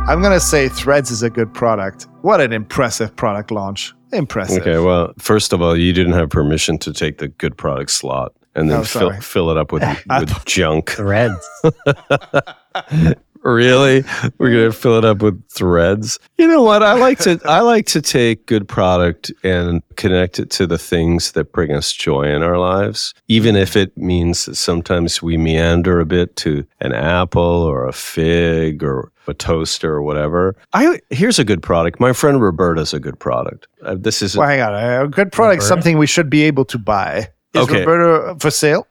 [0.08, 2.06] I'm gonna say Threads is a good product.
[2.22, 3.94] What an impressive product launch!
[4.12, 4.62] Impressive.
[4.62, 8.32] Okay, well, first of all, you didn't have permission to take the good product slot
[8.54, 9.82] and then Oh, fill, fill it up with,
[10.20, 10.90] with junk.
[10.90, 11.48] Threads.
[13.42, 14.04] Really?
[14.38, 16.18] We're gonna fill it up with threads.
[16.38, 16.82] You know what?
[16.82, 21.32] I like to I like to take good product and connect it to the things
[21.32, 25.98] that bring us joy in our lives, even if it means that sometimes we meander
[26.00, 30.56] a bit to an apple or a fig or a toaster or whatever.
[30.72, 32.00] I here's a good product.
[32.00, 33.66] My friend Roberta's a good product.
[33.84, 34.74] Uh, this is Well, hang on.
[34.74, 35.66] A good product, Roberta?
[35.66, 37.28] something we should be able to buy.
[37.54, 37.80] Is Okay.
[37.84, 38.86] Roberta for sale?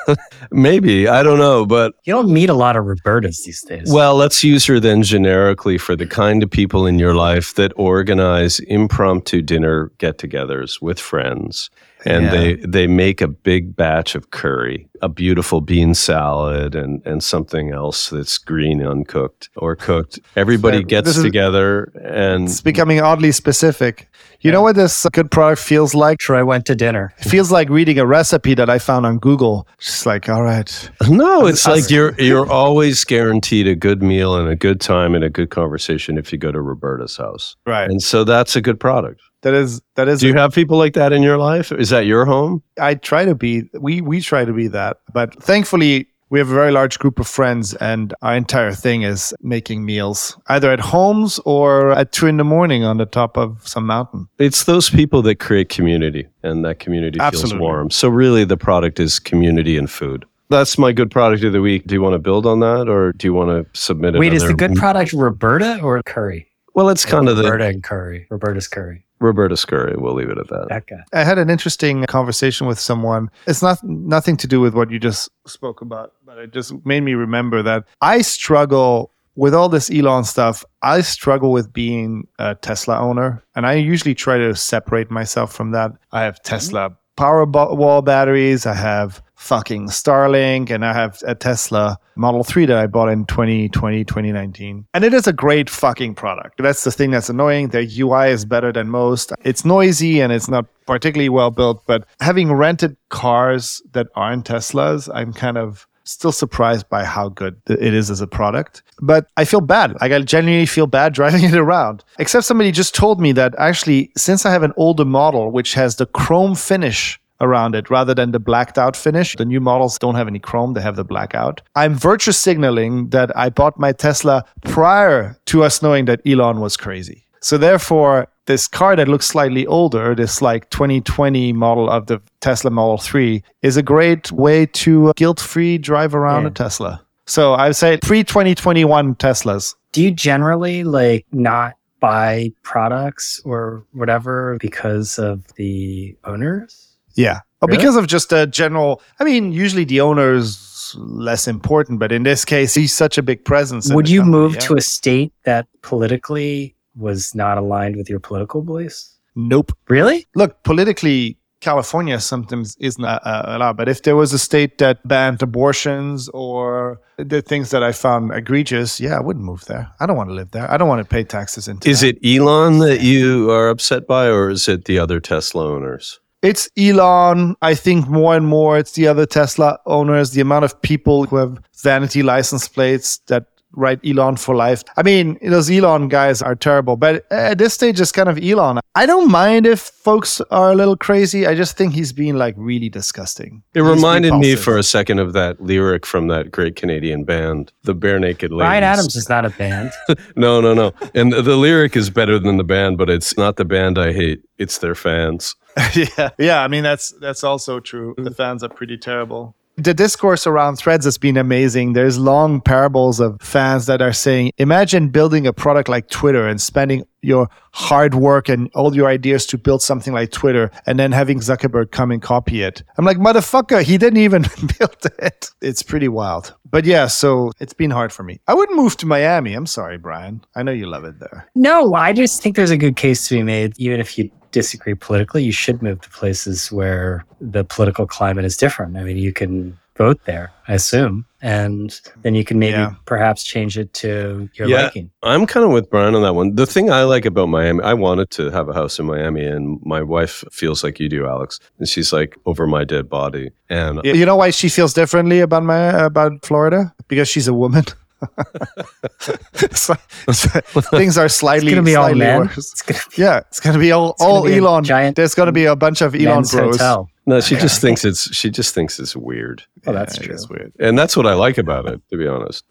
[0.52, 3.90] maybe I don't know, but You don't meet a lot of Robertas these days.
[3.92, 7.72] Well, let's use her then generically for the kind of people in your life that
[7.76, 11.70] organize impromptu dinner get-togethers with friends,
[12.04, 12.30] and Yeah.
[12.30, 17.72] they they make a big batch of curry, a beautiful bean salad, and and something
[17.72, 20.18] else that's green, uncooked or cooked.
[20.36, 24.08] Everybody So gets this is- together, and It's becoming oddly specific.
[24.40, 26.20] You know what this good product feels like?
[26.20, 27.14] Sure, I went to dinner.
[27.18, 29.66] It feels like reading a recipe that I found on Google.
[29.78, 34.36] Just like, all right, no, it's I'm like you're you're always guaranteed a good meal
[34.36, 37.90] and a good time and a good conversation if you go to Roberta's house, right.
[37.90, 39.20] and so that's a good product.
[39.44, 40.20] That is that is.
[40.20, 41.70] Do you have people like that in your life?
[41.70, 42.62] Is that your home?
[42.80, 43.68] I try to be.
[43.74, 46.08] We we try to be that, but thankfully.
[46.30, 50.36] We have a very large group of friends, and our entire thing is making meals,
[50.48, 54.26] either at homes or at two in the morning on the top of some mountain.
[54.38, 57.50] It's those people that create community, and that community Absolutely.
[57.50, 57.90] feels warm.
[57.90, 60.24] So, really, the product is community and food.
[60.48, 61.86] That's my good product of the week.
[61.86, 64.18] Do you want to build on that, or do you want to submit it?
[64.18, 66.50] Wait, is the good product Roberta or curry?
[66.74, 68.26] Well, it's kind of the Roberta and curry.
[68.30, 69.03] Roberta's curry.
[69.20, 69.94] Roberta Scurry.
[69.96, 70.66] We'll leave it at that.
[70.68, 71.04] That guy.
[71.12, 73.30] I had an interesting conversation with someone.
[73.46, 77.00] It's not nothing to do with what you just spoke about, but it just made
[77.00, 80.64] me remember that I struggle with all this Elon stuff.
[80.82, 85.72] I struggle with being a Tesla owner, and I usually try to separate myself from
[85.72, 85.92] that.
[86.12, 88.66] I have Tesla Powerwall batteries.
[88.66, 93.24] I have fucking Starlink, and I have a Tesla Model 3 that I bought in
[93.26, 94.86] 2020, 2019.
[94.94, 96.62] And it is a great fucking product.
[96.62, 97.68] That's the thing that's annoying.
[97.68, 99.32] Their UI is better than most.
[99.44, 105.08] It's noisy and it's not particularly well built, but having rented cars that aren't Teslas,
[105.12, 108.82] I'm kind of still surprised by how good it is as a product.
[109.00, 109.94] But I feel bad.
[110.00, 112.04] Like I genuinely feel bad driving it around.
[112.18, 115.96] Except somebody just told me that actually, since I have an older model which has
[115.96, 119.34] the chrome finish around it rather than the blacked out finish.
[119.36, 121.60] The new models don't have any chrome, they have the blackout.
[121.74, 126.76] I'm virtue signaling that I bought my Tesla prior to us knowing that Elon was
[126.76, 127.24] crazy.
[127.40, 132.70] So therefore, this car that looks slightly older, this like 2020 model of the Tesla
[132.70, 136.48] Model 3, is a great way to guilt-free drive around Yeah.
[136.48, 137.00] a Tesla.
[137.26, 139.74] So I would say pre 2021 Teslas.
[139.92, 146.93] Do you generally like not buy products or whatever because of the owners?
[147.14, 147.40] Yeah.
[147.60, 147.78] Well, Really?
[147.78, 152.44] because of just a general, I mean, usually the owner's less important, but in this
[152.44, 153.92] case, he's such a big presence.
[153.92, 154.60] Would you company, move yeah.
[154.60, 159.18] to a state that politically was not aligned with your political beliefs?
[159.34, 159.72] Nope.
[159.88, 160.26] Really?
[160.34, 165.06] Look, politically, California sometimes isn't uh, uh, allowed, but if there was a state that
[165.08, 169.90] banned abortions or the things that I found egregious, yeah, I wouldn't move there.
[169.98, 170.70] I don't want to live there.
[170.70, 172.18] I don't want to pay taxes into Is that.
[172.22, 176.20] it Elon that you are upset by, or is it the other Tesla owners?
[176.44, 177.56] It's Elon.
[177.62, 181.36] I think more and more it's the other Tesla owners, the amount of people who
[181.36, 184.82] have vanity license plates that write Elon for life.
[184.96, 188.80] I mean, those Elon guys are terrible, but at this stage, it's kind of Elon.
[188.94, 191.46] I don't mind if folks are a little crazy.
[191.46, 193.62] I just think he's being like really disgusting.
[193.74, 197.72] It He's reminded me for a second of that lyric from that great Canadian band,
[197.82, 198.58] the Barenaked Ladies.
[198.58, 199.92] Bryan Adams is not a band.
[200.36, 200.92] No, no, no.
[201.14, 204.12] And the, the lyric is better than the band, but it's not the band I
[204.12, 204.42] hate.
[204.58, 205.54] It's their fans.
[205.94, 206.62] yeah, yeah.
[206.62, 208.14] I mean, that's that's also true.
[208.16, 208.36] The mm.
[208.36, 209.56] fans are pretty terrible.
[209.76, 211.94] The discourse around threads has been amazing.
[211.94, 216.60] There's long parables of fans that are saying, imagine building a product like Twitter and
[216.60, 221.10] spending your hard work and all your ideas to build something like Twitter and then
[221.10, 222.84] having Zuckerberg come and copy it.
[222.98, 224.42] I'm like, motherfucker, he didn't even
[224.78, 225.50] build it.
[225.60, 226.54] It's pretty wild.
[226.70, 228.40] But yeah, so it's been hard for me.
[228.46, 229.54] I wouldn't move to Miami.
[229.54, 230.44] I'm sorry, Brian.
[230.54, 231.50] I know you love it there.
[231.56, 233.72] No, I just think there's a good case to be made.
[233.78, 234.30] Even if you
[234.60, 238.96] disagree politically, you should move to places where the political climate is different.
[238.96, 242.94] I mean, you can vote there, I assume, and then you can maybe Yeah.
[243.06, 244.82] perhaps change it to your Yeah.
[244.84, 245.10] liking.
[245.22, 246.56] I'm kind of with Brian on that one.
[246.56, 249.78] The thing I like about Miami, I wanted to have a house in Miami, and
[249.84, 251.60] my wife feels like you do, Alex.
[251.78, 253.50] And she's like, over my dead body.
[253.70, 255.80] And You know why she feels differently about my
[256.10, 256.92] about Florida?
[257.08, 257.84] Because she's a woman.
[259.54, 262.40] It's like- it's like things are It's slightly, going to be all slightly men.
[262.40, 262.56] worse.
[262.58, 264.84] It's going to be Yeah, it's gonna be all gonna all be Elon.
[264.84, 266.50] giant There's gonna be a bunch of Elon bros.
[266.52, 267.08] hotel.
[267.26, 269.62] no, she just thinks it's she just thinks it's weird.
[269.86, 270.34] Oh, that's Yeah, true.
[270.34, 270.72] It's weird.
[270.78, 272.64] And that's what I like about it, to be honest.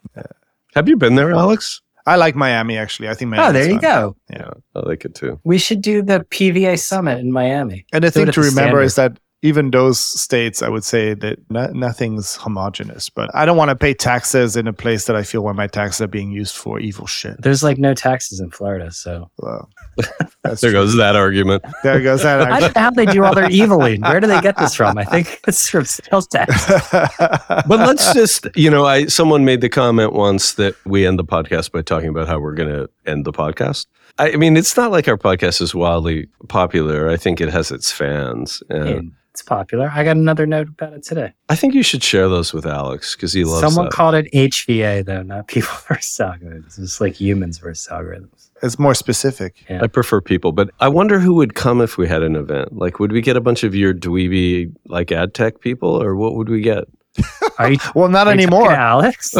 [0.75, 1.81] Have you been there, Alex?
[2.05, 3.07] I like Miami actually.
[3.09, 3.47] I think Miami.
[3.47, 4.15] Oh, there you go.
[4.29, 5.39] Yeah, I like it too.
[5.45, 7.85] We should do the PVA summit in Miami.
[7.93, 8.81] And the Do thing to remember standard.
[8.81, 13.09] is that even those states, I would say that no, nothing's homogenous.
[13.09, 15.67] But I don't want to pay taxes in a place that I feel where my
[15.67, 17.41] taxes are being used for evil shit.
[17.41, 19.69] There's like no taxes in Florida, so Well,
[20.43, 20.79] that's There true.
[20.79, 21.63] goes that argument.
[21.83, 22.39] There goes that.
[22.39, 22.55] argument.
[22.55, 24.01] I don't know how they do all their eviling.
[24.01, 24.97] Where do they get this from?
[24.97, 26.65] I think it's from sales tax.
[27.67, 31.23] But let's just, you know, I someone made the comment once that we end the
[31.25, 33.85] podcast by talking about how we're going to end the podcast.
[34.17, 37.09] I, I mean, it's not like our podcast is wildly popular.
[37.09, 39.89] I think it has its fans, and And it's popular.
[39.91, 41.33] I got another note about it today.
[41.49, 43.67] I think you should share those with Alex because he loves it.
[43.67, 43.91] Someone that.
[43.91, 46.77] called it HVA though, not people versus algorithms.
[46.79, 48.51] It's like humans versus algorithms.
[48.61, 49.65] it's more specific.
[49.69, 52.73] I prefer people, but I wonder who would come if we had an event.
[52.77, 56.35] Like, would we get a bunch of your dweeby like ad tech people, or what
[56.35, 56.83] would we get?
[57.57, 58.69] Are you Well, not are anymore.
[58.69, 59.33] to Alex?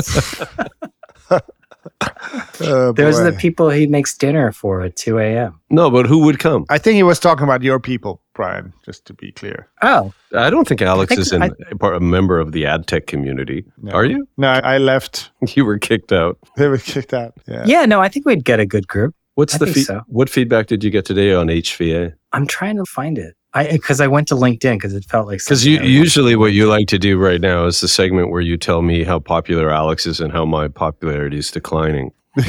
[2.62, 5.60] Oh, Those are the people he makes dinner for at 2 a.m.
[5.70, 6.66] No, but who would come?
[6.70, 9.70] I think he was talking about your people, Brian, just to be clear.
[9.84, 12.66] Oh, I don't think Alex think is in, I- a part a member of the
[12.66, 13.64] ad tech community.
[13.82, 13.92] No.
[13.92, 14.28] Are you?
[14.38, 15.32] No, I I left.
[15.56, 16.38] You were kicked out.
[16.58, 17.34] They were kicked out.
[17.48, 17.64] Yeah.
[17.66, 19.14] yeah, no, I think we'd get a good group.
[19.36, 20.02] What's I the think fee- so.
[20.08, 22.14] what feedback did you get today on HVA?
[22.32, 23.36] I'm trying to find it.
[23.56, 26.66] I because I went to LinkedIn because it felt like Because you, usually what you
[26.68, 30.08] like to do right now is the segment where you tell me how popular Alex
[30.08, 32.10] is and how my popularity is declining.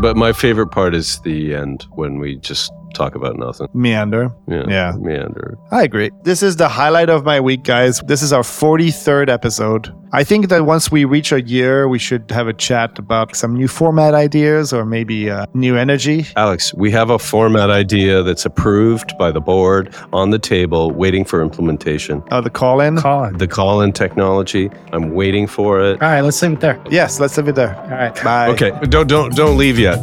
[0.00, 3.68] but my favorite part is the end when we just talk about nothing.
[3.74, 4.30] Meander.
[4.48, 4.92] Yeah, Yeah.
[4.98, 5.58] meander.
[5.70, 6.10] I agree.
[6.22, 8.00] This is the highlight of my week, guys.
[8.06, 9.92] This is our 43rd episode.
[10.14, 13.54] I think that once we reach a year, we should have a chat about some
[13.54, 16.26] new format ideas or maybe uh, new energy.
[16.36, 21.24] Alex, we have a format idea that's approved by the board on the table, waiting
[21.24, 22.22] for implementation.
[22.30, 22.98] Uh, the call in.
[22.98, 23.38] call it.
[23.38, 24.70] The call-in technology.
[24.92, 26.02] I'm waiting for it.
[26.02, 26.78] All right, let's leave it there.
[26.90, 27.74] Yes, let's leave it there.
[27.84, 28.14] All right.
[28.22, 28.48] Bye.
[28.48, 29.98] Okay, don't don't don't leave yet.